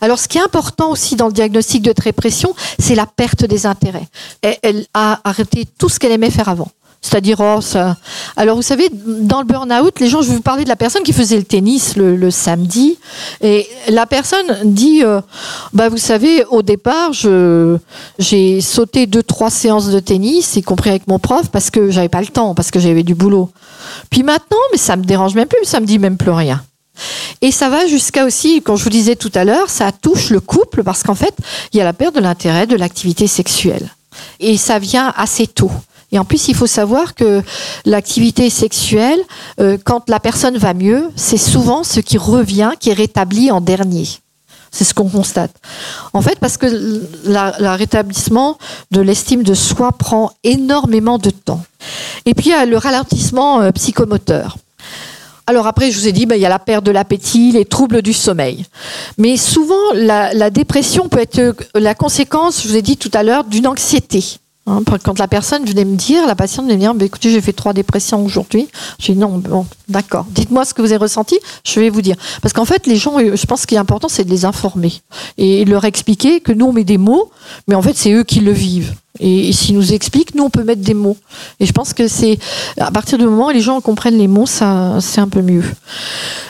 Alors, 0.00 0.18
ce 0.18 0.28
qui 0.28 0.38
est 0.38 0.42
important 0.42 0.90
aussi 0.90 1.16
dans 1.16 1.26
le 1.26 1.32
diagnostic 1.32 1.82
de 1.82 1.92
dépression, 1.92 2.54
c'est 2.78 2.94
la 2.94 3.06
perte 3.06 3.44
des 3.44 3.66
intérêts. 3.66 4.08
elle 4.42 4.86
a 4.94 5.20
arrêté 5.24 5.66
tout 5.78 5.88
ce 5.88 5.98
qu'elle 5.98 6.12
aimait 6.12 6.30
faire 6.30 6.48
avant. 6.48 6.68
C'est-à-dire, 7.02 7.38
oh, 7.40 7.60
ça. 7.60 7.96
Alors, 8.36 8.56
vous 8.56 8.62
savez, 8.62 8.88
dans 8.92 9.40
le 9.40 9.46
burn-out, 9.46 10.00
les 10.00 10.08
gens, 10.08 10.22
je 10.22 10.28
vais 10.28 10.36
vous 10.36 10.42
parler 10.42 10.64
de 10.64 10.68
la 10.68 10.76
personne 10.76 11.02
qui 11.02 11.12
faisait 11.12 11.36
le 11.36 11.44
tennis 11.44 11.96
le, 11.96 12.30
samedi. 12.30 12.98
Et 13.42 13.68
la 13.88 14.06
personne 14.06 14.46
dit 14.64 15.04
euh, 15.04 15.20
bah, 15.72 15.88
Vous 15.88 15.98
savez, 15.98 16.44
au 16.46 16.62
départ, 16.62 17.12
j'ai 17.12 18.60
sauté 18.60 19.06
deux, 19.06 19.22
trois 19.22 19.50
séances 19.50 19.88
de 19.88 20.00
tennis, 20.00 20.56
y 20.56 20.62
compris 20.62 20.90
avec 20.90 21.06
mon 21.06 21.18
prof, 21.18 21.48
parce 21.50 21.70
que 21.70 21.90
j'avais 21.90 22.08
pas 22.08 22.20
le 22.20 22.26
temps, 22.26 22.54
parce 22.54 22.70
que 22.70 22.80
j'avais 22.80 23.04
du 23.04 23.14
boulot. 23.14 23.50
Puis 24.10 24.22
maintenant, 24.22 24.58
mais 24.72 24.78
ça 24.78 24.96
me 24.96 25.04
dérange 25.04 25.34
même 25.34 25.48
plus, 25.48 25.64
ça 25.64 25.80
me 25.80 25.86
dit 25.86 25.98
même 25.98 26.16
plus 26.16 26.30
rien. 26.30 26.62
Et 27.42 27.52
ça 27.52 27.68
va 27.68 27.86
jusqu'à 27.86 28.24
aussi, 28.24 28.62
quand 28.62 28.76
je 28.76 28.84
vous 28.84 28.90
disais 28.90 29.16
tout 29.16 29.32
à 29.34 29.44
l'heure, 29.44 29.68
ça 29.70 29.92
touche 29.92 30.30
le 30.30 30.40
couple, 30.40 30.82
parce 30.82 31.02
qu'en 31.02 31.14
fait, 31.14 31.34
il 31.72 31.78
y 31.78 31.80
a 31.80 31.84
la 31.84 31.92
perte 31.92 32.14
de 32.14 32.20
l'intérêt 32.20 32.66
de 32.66 32.76
l'activité 32.76 33.26
sexuelle. 33.26 33.90
Et 34.40 34.56
ça 34.56 34.78
vient 34.78 35.12
assez 35.16 35.46
tôt. 35.46 35.70
Et 36.12 36.18
en 36.18 36.24
plus, 36.24 36.48
il 36.48 36.54
faut 36.54 36.66
savoir 36.66 37.14
que 37.14 37.42
l'activité 37.84 38.48
sexuelle, 38.50 39.18
euh, 39.60 39.76
quand 39.82 40.08
la 40.08 40.20
personne 40.20 40.56
va 40.56 40.74
mieux, 40.74 41.10
c'est 41.16 41.36
souvent 41.36 41.82
ce 41.82 42.00
qui 42.00 42.16
revient, 42.16 42.72
qui 42.78 42.90
est 42.90 42.94
rétabli 42.94 43.50
en 43.50 43.60
dernier. 43.60 44.06
C'est 44.70 44.84
ce 44.84 44.94
qu'on 44.94 45.08
constate. 45.08 45.52
En 46.12 46.22
fait, 46.22 46.38
parce 46.38 46.58
que 46.58 46.66
le 46.66 47.76
rétablissement 47.76 48.58
de 48.90 49.00
l'estime 49.00 49.42
de 49.42 49.54
soi 49.54 49.90
prend 49.92 50.32
énormément 50.44 51.18
de 51.18 51.30
temps. 51.30 51.64
Et 52.24 52.34
puis, 52.34 52.46
il 52.46 52.50
y 52.50 52.54
a 52.54 52.66
le 52.66 52.76
ralentissement 52.76 53.60
euh, 53.60 53.70
psychomoteur. 53.72 54.58
Alors 55.48 55.66
après, 55.68 55.92
je 55.92 55.98
vous 55.98 56.08
ai 56.08 56.12
dit, 56.12 56.26
ben, 56.26 56.34
il 56.34 56.40
y 56.40 56.46
a 56.46 56.48
la 56.48 56.58
perte 56.58 56.84
de 56.84 56.90
l'appétit, 56.90 57.52
les 57.52 57.64
troubles 57.64 58.02
du 58.02 58.12
sommeil. 58.12 58.66
Mais 59.16 59.36
souvent, 59.36 59.92
la, 59.94 60.34
la 60.34 60.50
dépression 60.50 61.08
peut 61.08 61.20
être 61.20 61.54
la 61.74 61.94
conséquence, 61.94 62.62
je 62.62 62.68
vous 62.68 62.76
ai 62.76 62.82
dit 62.82 62.96
tout 62.96 63.12
à 63.14 63.22
l'heure, 63.22 63.44
d'une 63.44 63.68
anxiété 63.68 64.38
Hein, 64.68 64.82
quand 65.04 65.18
la 65.18 65.28
personne 65.28 65.64
venait 65.64 65.84
me 65.84 65.94
dire, 65.94 66.26
la 66.26 66.34
patiente 66.34 66.66
venait 66.66 66.76
me 66.76 66.80
dire, 66.80 66.94
bah, 66.94 67.04
écoutez, 67.04 67.30
j'ai 67.30 67.40
fait 67.40 67.52
trois 67.52 67.72
dépressions 67.72 68.24
aujourd'hui. 68.24 68.68
J'ai 68.98 69.12
dit 69.12 69.18
non, 69.18 69.38
bon, 69.38 69.64
d'accord. 69.88 70.26
Dites-moi 70.30 70.64
ce 70.64 70.74
que 70.74 70.82
vous 70.82 70.88
avez 70.88 70.96
ressenti, 70.96 71.38
je 71.64 71.78
vais 71.78 71.88
vous 71.88 72.02
dire. 72.02 72.16
Parce 72.42 72.52
qu'en 72.52 72.64
fait, 72.64 72.86
les 72.86 72.96
gens, 72.96 73.18
je 73.18 73.46
pense 73.46 73.64
qu'il 73.64 73.76
est 73.76 73.80
important, 73.80 74.08
c'est 74.08 74.24
de 74.24 74.30
les 74.30 74.44
informer 74.44 74.92
et 75.38 75.64
leur 75.64 75.84
expliquer 75.84 76.40
que 76.40 76.52
nous 76.52 76.66
on 76.66 76.72
met 76.72 76.84
des 76.84 76.98
mots, 76.98 77.30
mais 77.68 77.74
en 77.74 77.82
fait 77.82 77.96
c'est 77.96 78.12
eux 78.12 78.24
qui 78.24 78.40
le 78.40 78.52
vivent. 78.52 78.94
Et, 79.18 79.52
s'ils 79.52 79.76
nous 79.76 79.92
expliquent, 79.92 80.34
nous 80.34 80.44
on 80.44 80.50
peut 80.50 80.64
mettre 80.64 80.82
des 80.82 80.94
mots. 80.94 81.16
Et 81.60 81.66
je 81.66 81.72
pense 81.72 81.92
que 81.92 82.08
c'est 82.08 82.38
à 82.78 82.90
partir 82.90 83.18
du 83.18 83.24
moment 83.24 83.46
où 83.46 83.50
les 83.50 83.60
gens 83.60 83.80
comprennent 83.80 84.18
les 84.18 84.28
mots, 84.28 84.46
ça 84.46 84.98
c'est 85.00 85.20
un 85.20 85.28
peu 85.28 85.42
mieux. 85.42 85.64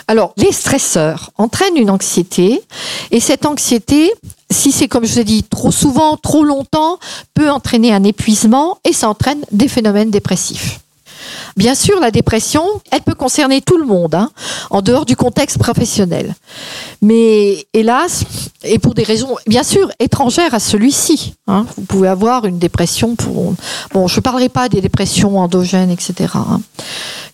Alors, 0.09 0.33
les 0.37 0.53
stresseurs 0.53 1.33
entraînent 1.37 1.77
une 1.77 1.91
anxiété, 1.91 2.63
et 3.11 3.21
cette 3.21 3.45
anxiété, 3.45 4.13
si 4.50 4.73
c'est 4.73 4.88
comme 4.88 5.05
je 5.05 5.12
vous 5.12 5.21
ai 5.21 5.25
dit, 5.25 5.43
trop 5.43 5.73
souvent, 5.73 6.17
trop 6.17 6.45
longtemps, 6.45 6.99
peut 7.35 7.50
entraîner 7.50 7.93
un 7.93 8.05
épuisement 8.05 8.79
et 8.85 8.93
ça 8.93 9.09
entraîne 9.09 9.45
des 9.53 9.69
phénomènes 9.69 10.11
dépressifs. 10.11 10.81
Bien 11.57 11.75
sûr, 11.75 11.99
la 12.00 12.11
dépression, 12.11 12.65
elle 12.91 13.00
peut 13.00 13.15
concerner 13.15 13.61
tout 13.61 13.79
le 13.79 13.87
monde, 13.87 14.15
hein, 14.15 14.31
en 14.71 14.83
dehors 14.83 15.07
du 15.07 15.17
contexte 15.17 15.59
professionnel. 15.59 16.35
Mais 17.03 17.67
hélas, 17.73 18.25
et 18.62 18.79
pour 18.79 18.95
des 18.95 19.03
raisons 19.03 19.37
bien 19.47 19.62
sûr 19.62 19.91
étrangères 19.99 20.55
à 20.55 20.61
celui-ci, 20.61 21.35
hein, 21.47 21.67
vous 21.76 21.85
pouvez 21.85 22.09
avoir 22.09 22.45
une 22.45 22.59
dépression 22.59 23.17
pour... 23.17 23.55
Bon, 23.93 24.07
je 24.07 24.17
ne 24.17 24.23
parlerai 24.23 24.49
pas 24.49 24.69
des 24.69 24.81
dépressions 24.81 25.38
endogènes, 25.38 25.91
etc., 25.91 26.33
hein, 26.35 26.61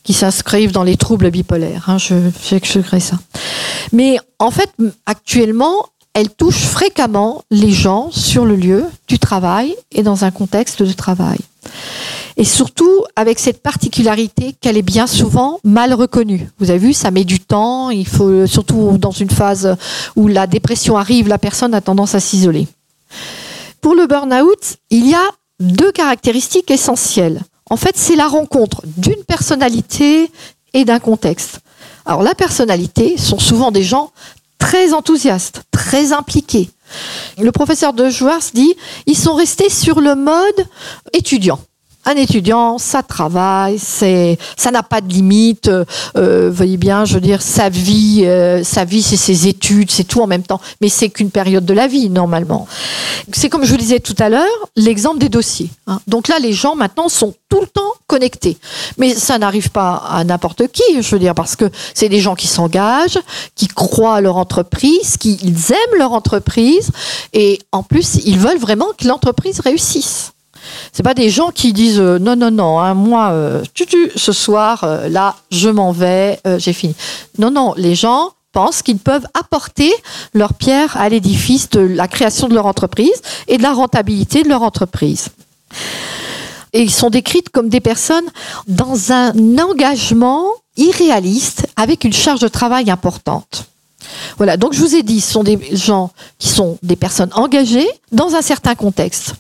qui 0.05 0.13
s'inscrivent 0.13 0.73
dans 0.73 0.85
les 0.85 0.97
troubles 0.97 1.31
bipolaires. 1.31 1.97
Je 1.99 2.15
j'exclurai 2.49 3.01
ça. 3.01 3.19
Mais 3.93 4.19
en 4.39 4.51
fait, 4.51 4.71
actuellement, 5.07 5.87
elle 6.15 6.31
touche 6.31 6.65
fréquemment 6.65 7.43
les 7.51 7.71
gens 7.71 8.11
sur 8.11 8.45
le 8.45 8.57
lieu 8.57 8.85
du 9.09 9.19
travail 9.19 9.75
et 9.91 10.03
dans 10.03 10.25
un 10.25 10.31
contexte 10.31 10.83
de 10.83 10.93
travail. 10.93 11.39
Et 12.37 12.45
surtout 12.45 13.05
avec 13.17 13.39
cette 13.39 13.63
particularité 13.63 14.55
qu'elle 14.61 14.77
est 14.77 14.83
bien 14.83 15.07
souvent 15.07 15.61
mal 15.65 15.93
reconnue. 15.95 16.49
Vous 16.59 16.71
avez 16.71 16.79
vu, 16.79 16.93
ça 16.93 17.11
met 17.11 17.25
du 17.25 17.41
temps, 17.41 17.91
il 17.91 18.07
surtout 18.47 18.99
dans 18.99 19.11
une 19.11 19.31
phase 19.31 19.77
où 20.17 20.29
la 20.29 20.47
dépression 20.47 20.97
arrive, 20.97 21.29
la 21.29 21.39
personne 21.39 21.75
a 21.75 21.81
tendance 21.81 22.15
à 22.15 22.21
s'isoler. 22.21 22.67
Pour 23.81 23.95
le 23.95 24.07
burn-out, 24.07 24.77
il 24.91 25.09
y 25.09 25.15
a 25.15 25.31
deux 25.61 25.93
caractéristiques 25.93 26.71
essentielles. 26.71 27.43
En 27.71 27.77
fait, 27.77 27.97
c'est 27.97 28.17
la 28.17 28.29
rencontre 28.29 28.83
d'une 28.97 29.25
personnalité 29.25 30.31
et 30.75 30.85
d'un 30.85 30.99
contexte. 30.99 31.61
Alors 32.05 32.23
la 32.23 32.35
personnalité 32.35 33.17
sont 33.17 33.39
souvent 33.39 33.71
des 33.71 33.83
gens 33.83 34.11
très 34.63 34.95
enthousiastes, 34.95 35.65
très 35.73 36.13
impliqués. 36.13 36.71
Le 37.37 37.51
professeur 37.51 37.93
de 37.93 38.09
Jouars 38.09 38.53
dit 38.55 38.75
ils 39.07 39.19
sont 39.19 39.35
restés 39.35 39.69
sur 39.69 40.01
le 40.01 40.15
mode 40.15 40.67
étudiant 41.13 41.59
un 42.05 42.17
étudiant, 42.17 42.79
ça 42.79 43.03
travaille, 43.03 43.79
ça 43.79 44.71
n'a 44.71 44.83
pas 44.83 45.01
de 45.01 45.09
limite. 45.09 45.71
Euh, 46.17 46.51
voyez 46.53 46.77
bien, 46.77 47.05
je 47.05 47.15
veux 47.15 47.21
dire, 47.21 47.43
sa 47.43 47.69
vie, 47.69 48.23
euh, 48.25 48.65
sa 48.65 48.85
vie, 48.85 49.03
c'est 49.03 49.17
ses 49.17 49.47
études, 49.47 49.91
c'est 49.91 50.05
tout 50.05 50.21
en 50.21 50.27
même 50.27 50.43
temps. 50.43 50.61
Mais 50.81 50.89
c'est 50.89 51.11
qu'une 51.11 51.31
période 51.31 51.65
de 51.65 51.75
la 51.75 51.87
vie 51.87 52.11
normalement. 52.11 52.67
C'est 53.33 53.49
comme 53.49 53.65
je 53.65 53.71
vous 53.71 53.77
disais 53.77 54.01
tout 54.01 54.17
à 54.19 54.29
l'heure, 54.29 54.43
l'exemple 54.77 55.19
des 55.19 55.29
dossiers. 55.29 55.71
Hein. 55.87 56.01
Donc 56.07 56.29
là, 56.29 56.39
les 56.41 56.53
gens 56.53 56.75
maintenant 56.75 57.09
sont 57.09 57.35
tout 57.49 57.61
le 57.61 57.67
temps 57.67 57.93
connectés. 58.07 58.59
Mais 58.99 59.15
ça 59.15 59.39
n'arrive 59.39 59.71
pas 59.71 60.03
à 60.09 60.25
n'importe 60.25 60.69
qui, 60.69 61.03
je 61.03 61.11
veux 61.11 61.19
dire, 61.19 61.35
parce 61.35 61.55
que 61.55 61.71
c'est 61.95 62.09
des 62.09 62.21
gens 62.21 62.35
qui 62.35 62.49
s'engagent, 62.49 63.19
qui 63.55 63.69
croient 63.69 64.17
à 64.17 64.21
leur 64.21 64.37
entreprise, 64.37 65.17
qui 65.17 65.39
ils 65.43 65.73
aiment 65.73 65.99
leur 65.99 66.13
entreprise, 66.13 66.91
et 67.33 67.61
en 67.71 67.83
plus, 67.83 68.21
ils 68.25 68.39
veulent 68.39 68.59
vraiment 68.59 68.89
que 68.99 69.07
l'entreprise 69.07 69.61
réussisse. 69.61 70.33
C'est 70.93 71.03
pas 71.03 71.15
des 71.15 71.31
gens 71.31 71.51
qui 71.51 71.73
disent 71.73 72.01
euh, 72.01 72.19
non 72.19 72.37
non 72.37 72.51
non 72.51 72.79
hein, 72.79 72.95
moi 72.95 73.31
euh, 73.31 73.63
tu, 73.75 73.87
tu, 73.87 74.11
ce 74.15 74.33
soir 74.33 74.85
euh, 74.85 75.09
là 75.09 75.37
je 75.51 75.69
m'en 75.69 75.93
vais 75.93 76.41
j'ai 76.59 76.73
fini. 76.73 76.95
Non 77.39 77.51
non 77.51 77.75
les 77.77 77.95
gens 77.95 78.31
pensent 78.53 78.83
qu'ils 78.83 78.99
peuvent 78.99 79.27
apporter 79.35 79.93
leur 80.35 80.55
pierre 80.55 80.97
à 80.97 81.09
l'édifice 81.09 81.71
de 81.71 81.81
la 81.81 82.07
création 82.07 82.49
de 82.49 82.55
leur 82.55 82.67
entreprise 82.67 83.23
et 83.49 83.57
de 83.57 83.63
la 83.63 83.73
rentabilité 83.73 84.43
de 84.43 84.49
leur 84.49 84.63
entreprise. 84.63 85.29
Et 86.75 86.83
ils 86.83 86.91
sont 86.91 87.11
décrites 87.11 87.51
comme 87.51 87.69
des 87.69 87.81
personnes 87.81 88.27
dans 88.67 89.13
un 89.13 89.33
engagement 89.59 90.47
irréaliste 90.77 91.67
avec 91.77 92.05
une 92.05 92.13
charge 92.13 92.41
de 92.41 92.49
travail 92.49 92.91
importante. 92.91 93.67
Voilà, 94.37 94.57
donc 94.57 94.73
je 94.73 94.81
vous 94.81 94.95
ai 94.95 95.03
dit, 95.03 95.21
ce 95.21 95.33
sont 95.33 95.45
des 95.45 95.59
gens 95.73 96.11
qui 96.39 96.49
sont 96.49 96.79
des 96.83 96.97
personnes 96.97 97.31
engagées 97.35 97.89
dans 98.11 98.35
un 98.35 98.43
certain 98.43 98.75
contexte. 98.75 99.35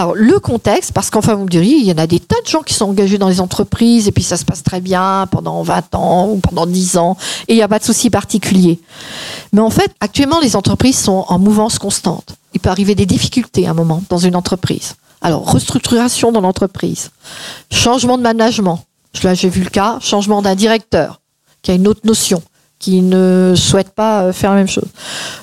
Alors, 0.00 0.14
le 0.14 0.40
contexte, 0.40 0.92
parce 0.92 1.10
qu'enfin, 1.10 1.34
vous 1.34 1.44
me 1.44 1.50
diriez, 1.50 1.76
il 1.76 1.84
y 1.84 1.92
en 1.92 1.98
a 1.98 2.06
des 2.06 2.20
tas 2.20 2.40
de 2.42 2.48
gens 2.48 2.62
qui 2.62 2.72
sont 2.72 2.86
engagés 2.86 3.18
dans 3.18 3.28
les 3.28 3.42
entreprises 3.42 4.08
et 4.08 4.12
puis 4.12 4.22
ça 4.22 4.38
se 4.38 4.46
passe 4.46 4.62
très 4.62 4.80
bien 4.80 5.28
pendant 5.30 5.62
20 5.62 5.94
ans 5.94 6.30
ou 6.30 6.38
pendant 6.38 6.64
10 6.64 6.96
ans 6.96 7.18
et 7.48 7.52
il 7.52 7.56
n'y 7.56 7.62
a 7.62 7.68
pas 7.68 7.78
de 7.78 7.84
souci 7.84 8.08
particulier. 8.08 8.80
Mais 9.52 9.60
en 9.60 9.68
fait, 9.68 9.92
actuellement, 10.00 10.40
les 10.40 10.56
entreprises 10.56 10.98
sont 10.98 11.26
en 11.28 11.38
mouvance 11.38 11.78
constante. 11.78 12.34
Il 12.54 12.60
peut 12.60 12.70
arriver 12.70 12.94
des 12.94 13.04
difficultés 13.04 13.66
à 13.66 13.72
un 13.72 13.74
moment 13.74 14.02
dans 14.08 14.16
une 14.16 14.36
entreprise. 14.36 14.94
Alors, 15.20 15.52
restructuration 15.52 16.32
dans 16.32 16.40
l'entreprise, 16.40 17.10
changement 17.70 18.16
de 18.16 18.22
management. 18.22 18.82
Là, 19.22 19.34
j'ai 19.34 19.50
vu 19.50 19.62
le 19.62 19.68
cas, 19.68 19.98
changement 20.00 20.40
d'un 20.40 20.54
directeur 20.54 21.20
qui 21.60 21.72
a 21.72 21.74
une 21.74 21.86
autre 21.86 22.00
notion 22.04 22.42
qui 22.80 23.02
ne 23.02 23.54
souhaitent 23.56 23.94
pas 23.94 24.22
euh, 24.22 24.32
faire 24.32 24.50
la 24.50 24.56
même 24.56 24.68
chose. 24.68 24.88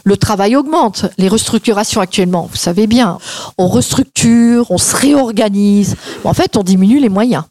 Le 0.03 0.17
travail 0.17 0.55
augmente, 0.55 1.05
les 1.17 1.29
restructurations 1.29 2.01
actuellement, 2.01 2.49
vous 2.51 2.57
savez 2.57 2.87
bien, 2.87 3.19
on 3.57 3.67
restructure, 3.67 4.69
on 4.71 4.77
se 4.77 4.95
réorganise, 4.95 5.95
en 6.25 6.33
fait 6.33 6.57
on 6.57 6.63
diminue 6.63 6.99
les 6.99 7.09
moyens. 7.09 7.43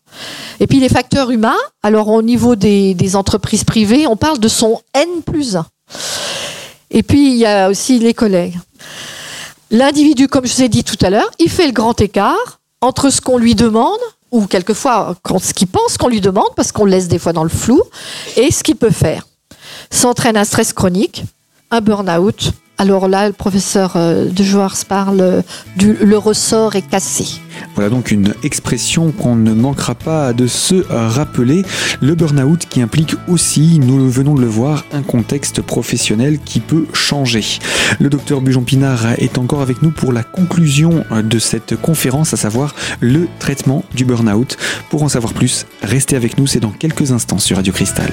Et 0.61 0.67
puis 0.67 0.81
les 0.81 0.89
facteurs 0.89 1.31
humains, 1.31 1.57
alors 1.83 2.09
au 2.09 2.21
niveau 2.21 2.57
des, 2.57 2.95
des 2.95 3.17
entreprises 3.17 3.65
privées, 3.65 4.07
on 4.07 4.17
parle 4.17 4.41
de 4.41 4.49
son 4.49 4.81
N 4.93 5.23
plus 5.25 5.57
1. 5.57 5.65
Et 6.91 7.03
puis 7.03 7.31
il 7.31 7.37
y 7.37 7.47
a 7.47 7.71
aussi 7.71 7.99
les 8.01 8.13
collègues. 8.13 8.59
L'individu, 9.71 10.27
comme 10.27 10.47
je 10.47 10.55
vous 10.55 10.63
ai 10.63 10.69
dit 10.69 10.85
tout 10.85 10.99
à 11.01 11.11
l'heure, 11.11 11.31
il 11.39 11.49
fait 11.49 11.67
le 11.67 11.73
grand 11.73 12.01
écart 12.01 12.61
entre 12.81 13.11
ce 13.11 13.21
qu'on 13.21 13.39
lui 13.39 13.55
demande 13.55 13.99
ou 14.33 14.47
quelquefois 14.47 15.15
ce 15.41 15.55
qu'il 15.55 15.69
pense 15.69 15.97
qu'on 15.97 16.09
lui 16.09 16.21
demande, 16.21 16.49
parce 16.57 16.73
qu'on 16.73 16.85
le 16.85 16.91
laisse 16.91 17.09
des 17.09 17.19
fois 17.19 17.33
dans 17.33 17.45
le 17.45 17.49
flou, 17.49 17.81
et 18.37 18.51
ce 18.51 18.63
qu'il 18.63 18.77
peut 18.77 18.91
faire 18.91 19.25
s'entraîne 19.91 20.37
un 20.37 20.45
stress 20.45 20.73
chronique, 20.73 21.25
un 21.71 21.81
burn-out. 21.81 22.53
Alors 22.79 23.09
là, 23.09 23.27
le 23.27 23.33
professeur 23.33 23.95
euh, 23.97 24.27
de 24.29 24.43
Jouars 24.43 24.77
parle 24.87 25.43
du 25.77 25.95
le 25.95 26.19
ressort 26.19 26.77
est 26.77 26.83
cassé. 26.83 27.41
Voilà 27.75 27.89
donc 27.89 28.11
une 28.11 28.35
expression 28.43 29.13
qu'on 29.13 29.35
ne 29.35 29.55
manquera 29.55 29.95
pas 29.95 30.35
de 30.35 30.47
se 30.47 30.85
rappeler. 30.91 31.65
Le 32.03 32.15
burn-out 32.15 32.67
qui 32.69 32.83
implique 32.83 33.15
aussi, 33.29 33.79
nous 33.79 34.11
venons 34.11 34.35
de 34.35 34.43
le 34.43 34.47
voir, 34.47 34.85
un 34.93 35.03
contexte 35.03 35.63
professionnel 35.63 36.39
qui 36.39 36.61
peut 36.61 36.87
changer. 36.93 37.45
Le 37.99 38.11
docteur 38.11 38.43
Bujon-Pinard 38.43 39.13
est 39.19 39.39
encore 39.39 39.63
avec 39.63 39.81
nous 39.81 39.91
pour 39.91 40.13
la 40.13 40.23
conclusion 40.23 41.03
de 41.11 41.39
cette 41.39 41.81
conférence, 41.81 42.35
à 42.35 42.37
savoir 42.37 42.75
le 43.01 43.27
traitement 43.39 43.85
du 43.95 44.05
burn-out. 44.05 44.59
Pour 44.91 45.03
en 45.03 45.09
savoir 45.09 45.33
plus, 45.33 45.65
restez 45.83 46.15
avec 46.15 46.37
nous, 46.37 46.47
c'est 46.47 46.61
dans 46.61 46.73
quelques 46.73 47.13
instants 47.13 47.39
sur 47.39 47.57
Radio 47.57 47.73
Cristal. 47.73 48.13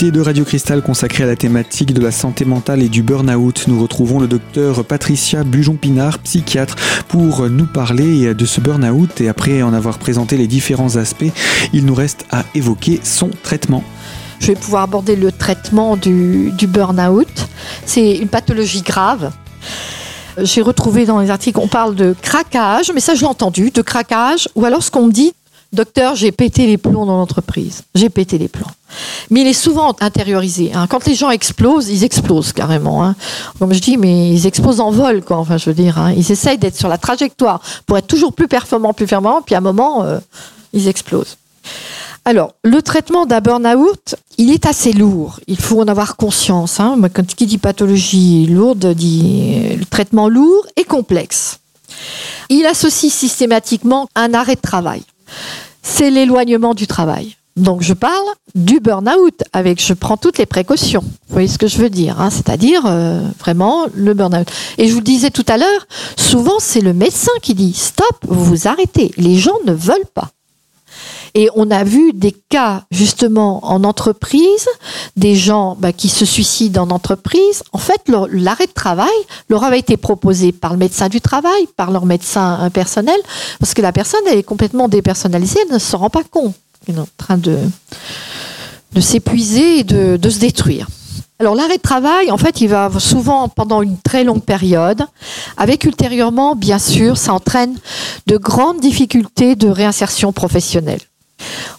De 0.00 0.22
Radio 0.22 0.46
Cristal 0.46 0.80
consacré 0.80 1.24
à 1.24 1.26
la 1.26 1.36
thématique 1.36 1.92
de 1.92 2.00
la 2.00 2.10
santé 2.10 2.46
mentale 2.46 2.82
et 2.82 2.88
du 2.88 3.02
burn-out, 3.02 3.64
nous 3.68 3.78
retrouvons 3.78 4.18
le 4.18 4.28
docteur 4.28 4.82
Patricia 4.82 5.44
Bujon-Pinard, 5.44 6.20
psychiatre, 6.20 6.74
pour 7.08 7.50
nous 7.50 7.66
parler 7.66 8.32
de 8.32 8.46
ce 8.46 8.62
burn-out 8.62 9.20
et 9.20 9.28
après 9.28 9.60
en 9.60 9.74
avoir 9.74 9.98
présenté 9.98 10.38
les 10.38 10.46
différents 10.46 10.96
aspects, 10.96 11.30
il 11.74 11.84
nous 11.84 11.94
reste 11.94 12.24
à 12.30 12.44
évoquer 12.54 13.00
son 13.02 13.28
traitement. 13.42 13.84
Je 14.40 14.46
vais 14.46 14.54
pouvoir 14.54 14.84
aborder 14.84 15.16
le 15.16 15.30
traitement 15.32 15.98
du, 15.98 16.50
burn-out. 16.66 17.48
C'est 17.84 18.16
une 18.16 18.28
pathologie 18.28 18.82
grave 18.82 19.30
j'ai 20.38 20.62
retrouvé 20.62 21.04
dans 21.04 21.18
les 21.18 21.28
articles, 21.28 21.58
on 21.60 21.68
parle 21.68 21.94
de 21.96 22.14
craquage, 22.22 22.92
mais 22.94 23.00
ça 23.00 23.14
je 23.14 23.20
l'ai 23.20 23.26
entendu, 23.26 23.70
de 23.72 23.82
craquage, 23.82 24.48
ou 24.54 24.64
alors 24.64 24.82
ce 24.82 24.90
qu'on 24.90 25.08
dit, 25.08 25.34
Docteur, 25.72 26.16
j'ai 26.16 26.32
pété 26.32 26.66
les 26.66 26.78
plombs 26.78 27.06
dans 27.06 27.16
l'entreprise. 27.16 27.82
J'ai 27.94 28.10
pété 28.10 28.38
les 28.38 28.48
plombs. 28.48 28.70
Mais 29.30 29.42
il 29.42 29.46
est 29.46 29.52
souvent 29.52 29.94
intériorisé. 30.00 30.72
Hein. 30.74 30.88
Quand 30.88 31.06
les 31.06 31.14
gens 31.14 31.30
explosent, 31.30 31.88
ils 31.88 32.02
explosent 32.02 32.52
carrément. 32.52 33.04
Hein. 33.04 33.14
Comme 33.60 33.72
je 33.72 33.80
dis, 33.80 33.96
mais 33.96 34.32
ils 34.32 34.46
explosent 34.48 34.80
en 34.80 34.90
vol, 34.90 35.22
quoi. 35.22 35.36
Enfin, 35.36 35.58
je 35.58 35.66
veux 35.66 35.74
dire, 35.74 35.96
hein. 35.98 36.12
ils 36.16 36.32
essayent 36.32 36.58
d'être 36.58 36.76
sur 36.76 36.88
la 36.88 36.98
trajectoire 36.98 37.60
pour 37.86 37.96
être 37.96 38.08
toujours 38.08 38.32
plus 38.32 38.48
performants, 38.48 38.92
plus 38.92 39.06
performants, 39.06 39.42
puis 39.42 39.54
à 39.54 39.58
un 39.58 39.60
moment, 39.60 40.02
euh, 40.02 40.18
ils 40.72 40.88
explosent. 40.88 41.36
Alors, 42.24 42.54
le 42.64 42.82
traitement 42.82 43.24
d'un 43.24 43.40
burn-out, 43.40 44.16
il 44.38 44.50
est 44.50 44.66
assez 44.66 44.92
lourd. 44.92 45.38
Il 45.46 45.58
faut 45.58 45.80
en 45.80 45.88
avoir 45.88 46.16
conscience. 46.16 46.80
Hein. 46.80 46.98
Quand 47.14 47.26
qui 47.26 47.46
dit 47.46 47.58
pathologie 47.58 48.46
lourde, 48.46 48.92
dit 48.94 49.76
le 49.78 49.84
traitement 49.84 50.28
lourd 50.28 50.66
et 50.76 50.84
complexe. 50.84 51.60
Il 52.48 52.66
associe 52.66 53.12
systématiquement 53.12 54.08
un 54.16 54.34
arrêt 54.34 54.56
de 54.56 54.60
travail. 54.60 55.02
C'est 55.82 56.10
l'éloignement 56.10 56.74
du 56.74 56.86
travail. 56.86 57.36
Donc 57.56 57.82
je 57.82 57.92
parle 57.92 58.26
du 58.54 58.80
burn-out 58.80 59.42
avec 59.52 59.84
je 59.84 59.92
prends 59.92 60.16
toutes 60.16 60.38
les 60.38 60.46
précautions. 60.46 61.02
Vous 61.02 61.32
voyez 61.32 61.48
ce 61.48 61.58
que 61.58 61.66
je 61.66 61.78
veux 61.78 61.90
dire, 61.90 62.20
hein 62.20 62.30
c'est-à-dire 62.30 62.86
euh, 62.86 63.20
vraiment 63.38 63.86
le 63.94 64.14
burn-out. 64.14 64.48
Et 64.78 64.88
je 64.88 64.92
vous 64.92 65.00
le 65.00 65.04
disais 65.04 65.30
tout 65.30 65.44
à 65.48 65.58
l'heure, 65.58 65.86
souvent 66.16 66.58
c'est 66.58 66.80
le 66.80 66.94
médecin 66.94 67.32
qui 67.42 67.54
dit 67.54 67.72
stop, 67.74 68.16
vous 68.22 68.66
arrêtez. 68.68 69.12
Les 69.16 69.36
gens 69.36 69.56
ne 69.66 69.72
veulent 69.72 70.06
pas. 70.14 70.30
Et 71.34 71.48
on 71.54 71.70
a 71.70 71.84
vu 71.84 72.12
des 72.12 72.32
cas 72.32 72.84
justement 72.90 73.64
en 73.64 73.84
entreprise, 73.84 74.68
des 75.16 75.34
gens 75.34 75.76
bah, 75.78 75.92
qui 75.92 76.08
se 76.08 76.24
suicident 76.24 76.82
en 76.82 76.90
entreprise. 76.90 77.62
En 77.72 77.78
fait, 77.78 78.00
l'arrêt 78.32 78.66
de 78.66 78.72
travail 78.72 79.08
leur 79.48 79.64
avait 79.64 79.78
été 79.78 79.96
proposé 79.96 80.52
par 80.52 80.72
le 80.72 80.78
médecin 80.78 81.08
du 81.08 81.20
travail, 81.20 81.66
par 81.76 81.90
leur 81.90 82.06
médecin 82.06 82.70
personnel, 82.72 83.18
parce 83.58 83.74
que 83.74 83.82
la 83.82 83.92
personne 83.92 84.20
elle 84.26 84.38
est 84.38 84.42
complètement 84.42 84.88
dépersonnalisée, 84.88 85.60
elle 85.66 85.74
ne 85.74 85.78
se 85.78 85.96
rend 85.96 86.10
pas 86.10 86.24
compte. 86.24 86.54
Elle 86.88 86.96
est 86.96 86.98
en 86.98 87.08
train 87.16 87.36
de, 87.36 87.58
de 88.94 89.00
s'épuiser 89.00 89.80
et 89.80 89.84
de, 89.84 90.16
de 90.16 90.30
se 90.30 90.38
détruire. 90.38 90.88
Alors 91.38 91.54
l'arrêt 91.54 91.78
de 91.78 91.82
travail, 91.82 92.30
en 92.30 92.36
fait, 92.36 92.60
il 92.60 92.68
va 92.68 92.90
souvent 92.98 93.48
pendant 93.48 93.80
une 93.80 93.98
très 93.98 94.24
longue 94.24 94.42
période, 94.42 95.06
avec 95.56 95.84
ultérieurement, 95.84 96.54
bien 96.54 96.78
sûr, 96.78 97.16
ça 97.16 97.32
entraîne 97.32 97.78
de 98.26 98.36
grandes 98.36 98.80
difficultés 98.80 99.56
de 99.56 99.68
réinsertion 99.68 100.34
professionnelle. 100.34 101.00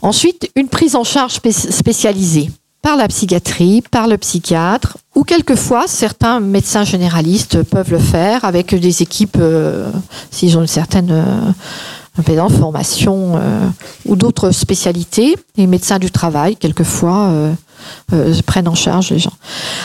Ensuite, 0.01 0.49
une 0.55 0.67
prise 0.67 0.95
en 0.95 1.03
charge 1.03 1.33
spécialisée 1.33 2.49
par 2.81 2.97
la 2.97 3.07
psychiatrie, 3.07 3.83
par 3.91 4.07
le 4.07 4.17
psychiatre, 4.17 4.97
ou 5.15 5.23
quelquefois 5.23 5.85
certains 5.87 6.39
médecins 6.39 6.83
généralistes 6.83 7.61
peuvent 7.63 7.91
le 7.91 7.99
faire 7.99 8.43
avec 8.43 8.73
des 8.73 9.03
équipes, 9.03 9.37
euh, 9.39 9.91
s'ils 10.31 10.57
ont 10.57 10.61
une 10.61 10.67
certaine 10.67 11.11
euh, 11.11 12.49
formation 12.49 13.33
euh, 13.35 13.67
ou 14.05 14.15
d'autres 14.15 14.51
spécialités. 14.51 15.35
Les 15.57 15.67
médecins 15.67 15.99
du 15.99 16.09
travail, 16.09 16.55
quelquefois, 16.55 17.31
prennent 18.45 18.67
en 18.67 18.75
charge 18.75 19.11
les 19.11 19.19
gens. 19.19 19.33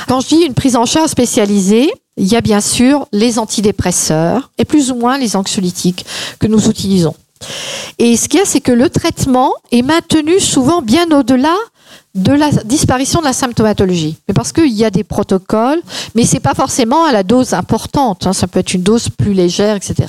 Quand 0.09 0.21
je 0.21 0.29
dis 0.29 0.43
une 0.47 0.55
prise 0.55 0.77
en 0.77 0.87
charge 0.87 1.11
spécialisée, 1.11 1.91
il 2.17 2.27
y 2.27 2.37
a 2.37 2.41
bien 2.41 2.61
sûr 2.61 3.07
les 3.13 3.39
antidépresseurs 3.39 4.51
et 4.59 4.65
plus 4.65 4.91
ou 4.91 4.95
moins 4.95 5.19
les 5.19 5.37
anxiolytiques 5.37 6.07
que 6.39 6.47
nous 6.47 6.69
utilisons. 6.69 7.15
Et 7.99 8.17
ce 8.17 8.29
qu'il 8.29 8.41
y 8.41 8.43
a, 8.43 8.47
c'est 8.47 8.61
que 8.61 8.73
le 8.73 8.91
traitement 8.91 9.53
est 9.73 9.83
maintenu 9.83 10.41
souvent 10.41 10.83
bien 10.83 11.11
au-delà 11.11 11.57
de 12.17 12.33
la 12.33 12.51
disparition 12.51 13.21
de 13.21 13.27
la 13.27 13.33
symptomatologie. 13.33 14.17
Mais 14.27 14.35
parce 14.35 14.53
qu'il 14.53 14.73
y 14.73 14.85
a 14.85 14.91
des 14.91 15.05
protocoles, 15.05 15.81
mais 16.15 16.25
c'est 16.25 16.41
pas 16.41 16.55
forcément 16.55 17.05
à 17.05 17.13
la 17.13 17.23
dose 17.23 17.53
importante. 17.53 18.27
Hein, 18.27 18.33
ça 18.33 18.47
peut 18.47 18.59
être 18.59 18.73
une 18.73 18.83
dose 18.83 19.11
plus 19.11 19.35
légère, 19.35 19.77
etc. 19.77 20.09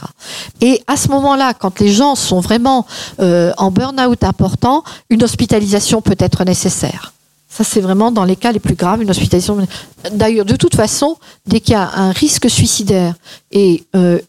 Et 0.62 0.82
à 0.88 0.96
ce 0.96 1.10
moment-là, 1.10 1.54
quand 1.54 1.80
les 1.80 1.90
gens 1.90 2.16
sont 2.16 2.40
vraiment 2.40 2.86
euh, 3.20 3.52
en 3.58 3.72
burn-out 3.72 4.24
important, 4.24 4.84
une 5.10 5.24
hospitalisation 5.24 6.02
peut 6.02 6.16
être 6.18 6.46
nécessaire. 6.46 7.14
Ça, 7.58 7.64
c'est 7.64 7.82
vraiment 7.82 8.12
dans 8.12 8.24
les 8.24 8.36
cas 8.36 8.52
les 8.52 8.60
plus 8.60 8.76
graves, 8.76 9.02
une 9.02 9.10
hospitalisation. 9.10 9.66
D'ailleurs, 10.12 10.46
de 10.46 10.56
toute 10.56 10.76
façon, 10.76 11.18
dès 11.48 11.60
qu'il 11.60 11.72
y 11.72 11.76
a 11.76 11.90
un 11.96 12.12
risque 12.12 12.48
suicidaire 12.52 13.16
et 13.52 13.84
euh, 13.96 14.20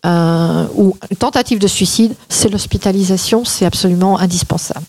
ou 0.74 0.96
une 1.10 1.16
tentative 1.18 1.58
de 1.58 1.66
suicide, 1.66 2.14
c'est 2.30 2.48
l'hospitalisation, 2.48 3.44
c'est 3.44 3.66
absolument 3.66 4.18
indispensable. 4.18 4.86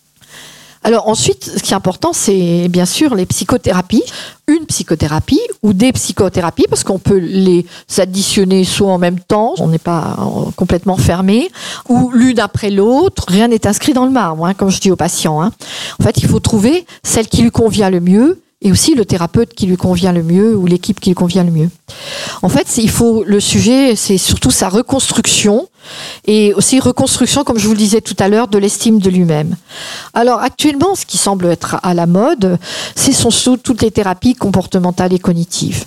Ensuite, 0.98 1.52
ce 1.58 1.62
qui 1.62 1.74
est 1.74 1.76
important, 1.76 2.14
c'est 2.14 2.68
bien 2.70 2.86
sûr 2.86 3.16
les 3.16 3.26
psychothérapies, 3.26 4.04
une 4.48 4.66
psychothérapie 4.66 5.42
ou 5.62 5.74
des 5.74 5.92
psychothérapies, 5.92 6.66
parce 6.70 6.84
qu'on 6.84 7.00
peut 7.00 7.18
les 7.18 7.66
additionner 7.98 8.64
soit 8.64 8.92
en 8.92 8.98
même 8.98 9.20
temps, 9.20 9.54
on 9.60 9.68
n'est 9.68 9.78
pas 9.78 10.18
complètement 10.56 10.98
fermé, 10.98 11.50
ou 11.88 12.12
l'une 12.12 12.40
après 12.40 12.70
l'autre. 12.70 13.26
Rien 13.28 13.48
n'est 13.48 13.68
inscrit 13.68 13.94
dans 13.94 14.06
le 14.06 14.12
marbre, 14.12 14.46
hein, 14.46 14.54
comme 14.54 14.70
je 14.70 14.80
dis 14.80 14.92
aux 14.92 14.96
patients. 14.96 15.42
Hein. 15.42 15.52
En 16.00 16.04
fait, 16.04 16.18
il 16.18 16.28
faut 16.28 16.40
trouver 16.40 16.86
celle 17.04 17.28
qui 17.28 17.42
lui 17.42 17.52
convient 17.52 17.90
le 17.90 18.00
mieux 18.00 18.42
et 18.62 18.72
aussi 18.72 18.94
le 18.94 19.06
thérapeute 19.06 19.54
qui 19.54 19.66
lui 19.66 19.78
convient 19.78 20.12
le 20.12 20.24
mieux 20.24 20.56
ou 20.56 20.66
l'équipe 20.66 21.00
qui 21.00 21.12
lui 21.12 21.16
convient 21.16 21.44
le 21.44 21.52
mieux. 21.52 21.70
En 22.42 22.50
fait, 22.50 22.78
il 22.78 22.90
faut 22.90 23.24
le 23.24 23.40
sujet, 23.40 23.96
c'est 23.96 24.18
surtout 24.18 24.52
sa 24.52 24.70
reconstruction 24.70 25.68
et 26.26 26.54
aussi 26.54 26.80
reconstruction, 26.80 27.44
comme 27.44 27.58
je 27.58 27.66
vous 27.66 27.74
le 27.74 27.80
disais 27.80 28.02
tout 28.02 28.16
à 28.20 28.28
l'heure, 28.28 28.48
de 28.48 28.58
l'estime 28.58 29.00
de 29.00 29.10
lui-même. 29.10 29.56
Alors 30.14 30.40
actuellement, 30.40 30.96
ce 30.96 31.06
qui 31.06 31.18
semble 31.18 31.46
être 31.48 31.78
à 31.84 31.94
la 31.94 32.06
mode, 32.06 32.60
ce 32.96 33.12
sont 33.14 33.58
toutes 33.58 33.82
les 33.82 33.92
thérapies 33.92 34.36
comportementales 34.36 35.14
et 35.14 35.20
cognitives 35.20 35.86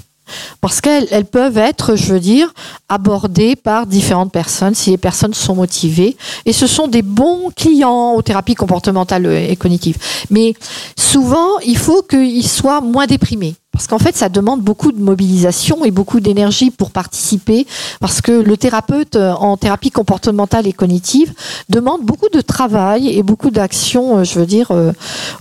parce 0.61 0.81
qu'elles 0.81 1.25
peuvent 1.25 1.59
être, 1.59 1.97
je 1.97 2.13
veux 2.13 2.21
dire, 2.21 2.53
abordées 2.89 3.57
par 3.57 3.87
différentes 3.87 4.33
personnes 4.33 4.75
si 4.75 4.91
les 4.91 4.99
personnes 4.99 5.35
sont 5.35 5.55
motivées. 5.55 6.17
Et 6.47 6.53
ce 6.53 6.67
sont 6.67 6.89
des 6.89 7.03
bons 7.03 7.51
clients 7.55 8.15
aux 8.15 8.23
thérapies 8.23 8.55
comportementales 8.55 9.27
et 9.27 9.57
cognitives. 9.57 9.99
Mais 10.31 10.55
souvent, 10.97 11.59
il 11.65 11.77
faut 11.77 12.03
qu'ils 12.03 12.47
soient 12.47 12.81
moins 12.81 13.07
déprimés. 13.07 13.55
Parce 13.73 13.87
qu'en 13.87 13.99
fait, 13.99 14.15
ça 14.15 14.29
demande 14.29 14.61
beaucoup 14.61 14.93
de 14.93 15.01
mobilisation 15.01 15.83
et 15.87 15.91
beaucoup 15.91 16.21
d'énergie 16.21 16.71
pour 16.71 16.91
participer, 16.91 17.67
parce 18.01 18.21
que 18.21 18.31
le 18.31 18.59
thérapeute 18.59 19.17
euh, 19.17 19.33
en 19.33 19.57
thérapie 19.57 19.91
comportementale 19.91 20.67
et 20.67 20.75
cognitive 20.75 21.33
demande 21.71 22.03
beaucoup 22.03 22.29
de 22.29 22.43
travail 22.43 23.09
et 23.09 23.23
beaucoup 23.23 23.51
d'action, 23.51 24.19
euh, 24.19 24.25
je 24.25 24.39
veux 24.39 24.45
dire, 24.45 24.73
euh, 24.73 24.93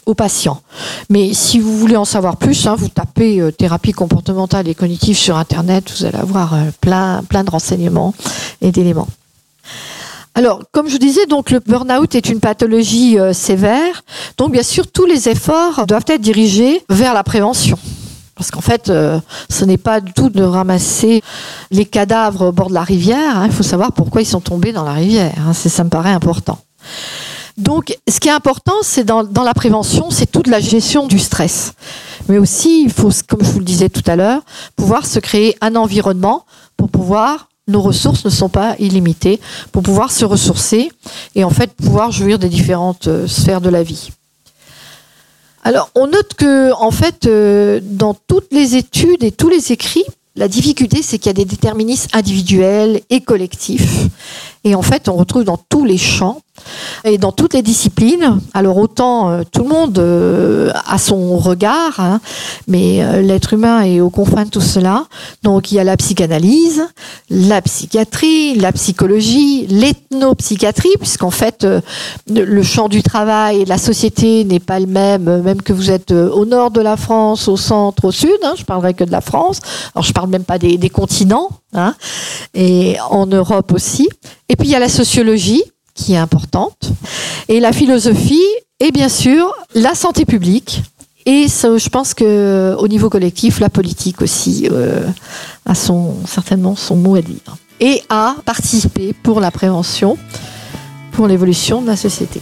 aux 0.05 0.13
patients. 0.13 0.61
Mais 1.09 1.33
si 1.33 1.59
vous 1.59 1.77
voulez 1.77 1.97
en 1.97 2.05
savoir 2.05 2.37
plus, 2.37 2.67
hein, 2.67 2.75
vous 2.77 2.87
tapez 2.87 3.41
thérapie 3.57 3.91
comportementale 3.91 4.69
et 4.69 4.75
cognitive 4.75 5.17
sur 5.17 5.35
Internet, 5.35 5.91
vous 5.91 6.05
allez 6.05 6.17
avoir 6.17 6.55
plein, 6.79 7.23
plein 7.27 7.43
de 7.43 7.49
renseignements 7.49 8.13
et 8.61 8.71
d'éléments. 8.71 9.07
Alors, 10.35 10.61
comme 10.71 10.87
je 10.87 10.95
disais, 10.95 11.25
donc 11.25 11.51
le 11.51 11.59
burn-out 11.59 12.15
est 12.15 12.29
une 12.29 12.39
pathologie 12.39 13.17
sévère. 13.33 14.03
Donc, 14.37 14.53
bien 14.53 14.63
sûr, 14.63 14.89
tous 14.89 15.05
les 15.05 15.27
efforts 15.27 15.85
doivent 15.85 16.05
être 16.07 16.21
dirigés 16.21 16.81
vers 16.89 17.13
la 17.13 17.23
prévention. 17.23 17.77
Parce 18.41 18.49
qu'en 18.49 18.61
fait, 18.61 18.89
euh, 18.89 19.19
ce 19.49 19.65
n'est 19.65 19.77
pas 19.77 20.01
du 20.01 20.13
tout 20.13 20.31
de 20.31 20.41
ramasser 20.41 21.21
les 21.69 21.85
cadavres 21.85 22.47
au 22.47 22.51
bord 22.51 22.69
de 22.69 22.73
la 22.73 22.81
rivière. 22.81 23.37
Hein. 23.37 23.45
Il 23.45 23.51
faut 23.51 23.61
savoir 23.61 23.91
pourquoi 23.91 24.23
ils 24.23 24.25
sont 24.25 24.41
tombés 24.41 24.73
dans 24.73 24.83
la 24.83 24.93
rivière. 24.93 25.35
Hein. 25.47 25.53
Ça 25.53 25.83
me 25.83 25.91
paraît 25.91 26.09
important. 26.09 26.57
Donc, 27.55 27.95
ce 28.09 28.19
qui 28.19 28.29
est 28.29 28.31
important, 28.31 28.73
c'est 28.81 29.03
dans, 29.03 29.21
la 29.21 29.53
prévention, 29.53 30.09
c'est 30.09 30.25
toute 30.25 30.47
la 30.47 30.59
gestion 30.59 31.05
du 31.05 31.19
stress. 31.19 31.73
Mais 32.29 32.39
aussi, 32.39 32.81
il 32.81 32.91
faut, 32.91 33.11
comme 33.27 33.43
je 33.43 33.51
vous 33.51 33.59
le 33.59 33.65
disais 33.65 33.89
tout 33.89 34.09
à 34.09 34.15
l'heure, 34.15 34.41
pouvoir 34.75 35.05
se 35.05 35.19
créer 35.19 35.55
un 35.61 35.75
environnement 35.75 36.47
pour 36.77 36.89
pouvoir 36.89 37.47
nos 37.67 37.81
ressources 37.83 38.25
ne 38.25 38.31
sont 38.31 38.49
pas 38.49 38.75
illimitées 38.79 39.39
pour 39.71 39.83
pouvoir 39.83 40.11
se 40.11 40.25
ressourcer 40.25 40.91
et 41.35 41.43
en 41.43 41.51
fait 41.51 41.71
pouvoir 41.75 42.09
jouir 42.09 42.39
des 42.39 42.49
différentes 42.49 43.07
euh, 43.07 43.27
sphères 43.27 43.61
de 43.61 43.69
la 43.69 43.83
vie. 43.83 44.09
Alors, 45.63 45.91
on 45.95 46.07
note 46.07 46.33
que, 46.33 46.73
en 46.73 46.91
fait, 46.91 47.27
euh, 47.27 47.79
dans 47.83 48.13
toutes 48.13 48.51
les 48.51 48.75
études 48.75 49.23
et 49.23 49.31
tous 49.31 49.49
les 49.49 49.71
écrits, 49.71 50.05
la 50.35 50.47
difficulté, 50.47 51.01
c'est 51.01 51.17
qu'il 51.17 51.27
y 51.27 51.29
a 51.29 51.33
des 51.33 51.45
déterministes 51.45 52.09
individuels 52.13 53.01
et 53.09 53.21
collectifs. 53.21 54.07
Et 54.63 54.75
en 54.75 54.81
fait, 54.81 55.09
on 55.09 55.13
retrouve 55.13 55.43
dans 55.43 55.57
tous 55.57 55.85
les 55.85 55.97
champs 55.97 56.41
et 57.03 57.17
dans 57.17 57.31
toutes 57.31 57.53
les 57.53 57.61
disciplines. 57.61 58.39
Alors 58.53 58.77
autant 58.77 59.29
euh, 59.29 59.43
tout 59.49 59.63
le 59.63 59.69
monde 59.69 59.97
euh, 59.99 60.71
a 60.87 60.97
son 60.97 61.37
regard, 61.37 61.99
hein, 61.99 62.19
mais 62.67 63.03
euh, 63.03 63.21
l'être 63.21 63.53
humain 63.53 63.83
est 63.83 63.99
aux 63.99 64.09
confins 64.09 64.45
de 64.45 64.49
tout 64.49 64.61
cela. 64.61 65.05
Donc 65.43 65.71
il 65.71 65.75
y 65.75 65.79
a 65.79 65.83
la 65.83 65.97
psychanalyse, 65.97 66.83
la 67.29 67.61
psychiatrie, 67.61 68.55
la 68.55 68.71
psychologie, 68.71 69.67
l'ethnopsychiatrie, 69.67 70.97
puisqu'en 70.99 71.31
fait 71.31 71.67
le 72.29 72.63
champ 72.63 72.89
du 72.89 73.03
travail 73.03 73.61
et 73.61 73.65
la 73.65 73.77
société 73.77 74.43
n'est 74.43 74.59
pas 74.59 74.79
le 74.79 74.87
même, 74.87 75.41
même 75.41 75.61
que 75.61 75.73
vous 75.73 75.91
êtes 75.91 76.11
au 76.11 76.45
nord 76.45 76.71
de 76.71 76.81
la 76.81 76.97
France, 76.97 77.47
au 77.47 77.57
centre, 77.57 78.05
au 78.05 78.11
sud. 78.11 78.29
Hein, 78.43 78.53
je 78.57 78.63
parlerai 78.63 78.93
que 78.93 79.03
de 79.03 79.11
la 79.11 79.21
France. 79.21 79.59
Alors 79.95 80.03
je 80.03 80.13
parle 80.13 80.29
même 80.29 80.43
pas 80.43 80.57
des, 80.57 80.77
des 80.77 80.89
continents, 80.89 81.49
hein, 81.73 81.95
et 82.53 82.97
en 83.09 83.25
Europe 83.25 83.71
aussi. 83.73 84.09
Et 84.49 84.55
puis 84.55 84.67
il 84.67 84.71
y 84.71 84.75
a 84.75 84.79
la 84.79 84.89
sociologie 84.89 85.63
qui 85.93 86.13
est 86.13 86.17
importante, 86.17 86.91
et 87.47 87.59
la 87.59 87.71
philosophie, 87.71 88.47
et 88.79 88.91
bien 88.91 89.09
sûr 89.09 89.53
la 89.75 89.95
santé 89.95 90.25
publique. 90.25 90.81
Et 91.25 91.47
je 91.47 91.89
pense 91.89 92.13
que 92.15 92.75
au 92.79 92.87
niveau 92.87 93.09
collectif, 93.09 93.59
la 93.59 93.69
politique 93.69 94.21
aussi 94.23 94.67
euh, 94.71 95.07
a 95.65 95.75
son, 95.75 96.15
certainement 96.25 96.75
son 96.75 96.95
mot 96.95 97.15
à 97.15 97.21
dire. 97.21 97.57
Et 97.79 98.01
à 98.09 98.35
participer 98.43 99.13
pour 99.13 99.39
la 99.39 99.51
prévention, 99.51 100.17
pour 101.11 101.27
l'évolution 101.27 101.81
de 101.81 101.87
la 101.87 101.95
société. 101.95 102.41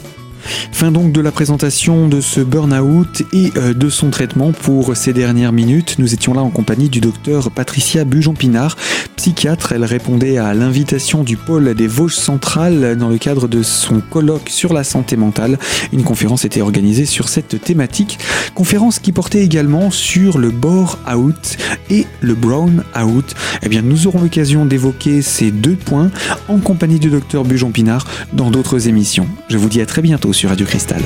Fin 0.71 0.91
donc 0.91 1.12
de 1.12 1.21
la 1.21 1.32
présentation 1.32 2.08
de 2.08 2.21
ce 2.21 2.41
burn-out 2.41 3.23
et 3.34 3.52
euh, 3.58 3.73
de 3.73 3.89
son 3.89 4.10
traitement 4.10 4.52
pour 4.52 4.95
ces 4.95 5.13
dernières 5.13 5.52
minutes. 5.52 5.95
Nous 5.99 6.13
étions 6.13 6.34
là 6.34 6.41
en 6.41 6.49
compagnie 6.49 6.89
du 6.89 7.02
docteur 7.02 7.52
Patricia 7.52 8.06
Bujon-Pinard, 8.06 8.78
psychiatre. 9.15 9.71
Elle 9.71 9.86
répondait 9.86 10.38
à 10.38 10.54
l'invitation 10.54 11.23
du 11.23 11.38
pôle 11.38 11.73
des 11.73 11.88
Vosges 11.88 12.15
centrales 12.15 12.97
dans 12.97 13.10
le 13.10 13.17
cadre 13.17 13.47
de 13.47 13.63
son 13.63 14.02
colloque 14.02 14.49
sur 14.49 14.73
la 14.73 14.84
santé 14.84 15.17
mentale. 15.17 15.58
Une 15.91 16.04
conférence 16.04 16.45
était 16.45 16.62
organisée 16.62 17.06
sur 17.06 17.30
cette 17.30 17.62
thématique. 17.62 18.19
Conférence 18.56 18.99
qui 18.99 19.12
portait 19.12 19.43
également 19.43 19.91
sur 19.91 20.38
le 20.38 20.49
bore-out 20.49 21.58
et 21.89 22.06
le 22.21 22.36
brown-out. 22.36 23.34
Eh 23.63 23.69
bien, 23.69 23.82
nous 23.82 24.08
aurons 24.08 24.21
l'occasion 24.21 24.65
d'évoquer 24.65 25.21
ces 25.21 25.52
deux 25.52 25.75
points 25.75 26.12
en 26.47 26.58
compagnie 26.58 26.99
du 26.99 27.10
docteur 27.10 27.43
Bujon-Pinard 27.43 28.06
dans 28.34 28.52
d'autres 28.52 28.88
émissions. 28.88 29.28
Je 29.49 29.58
vous 29.58 29.69
dis 29.69 29.82
à 29.82 29.86
très 29.86 30.02
sur 30.33 30.49
Radio 30.49 30.65
Cristal. 30.65 31.01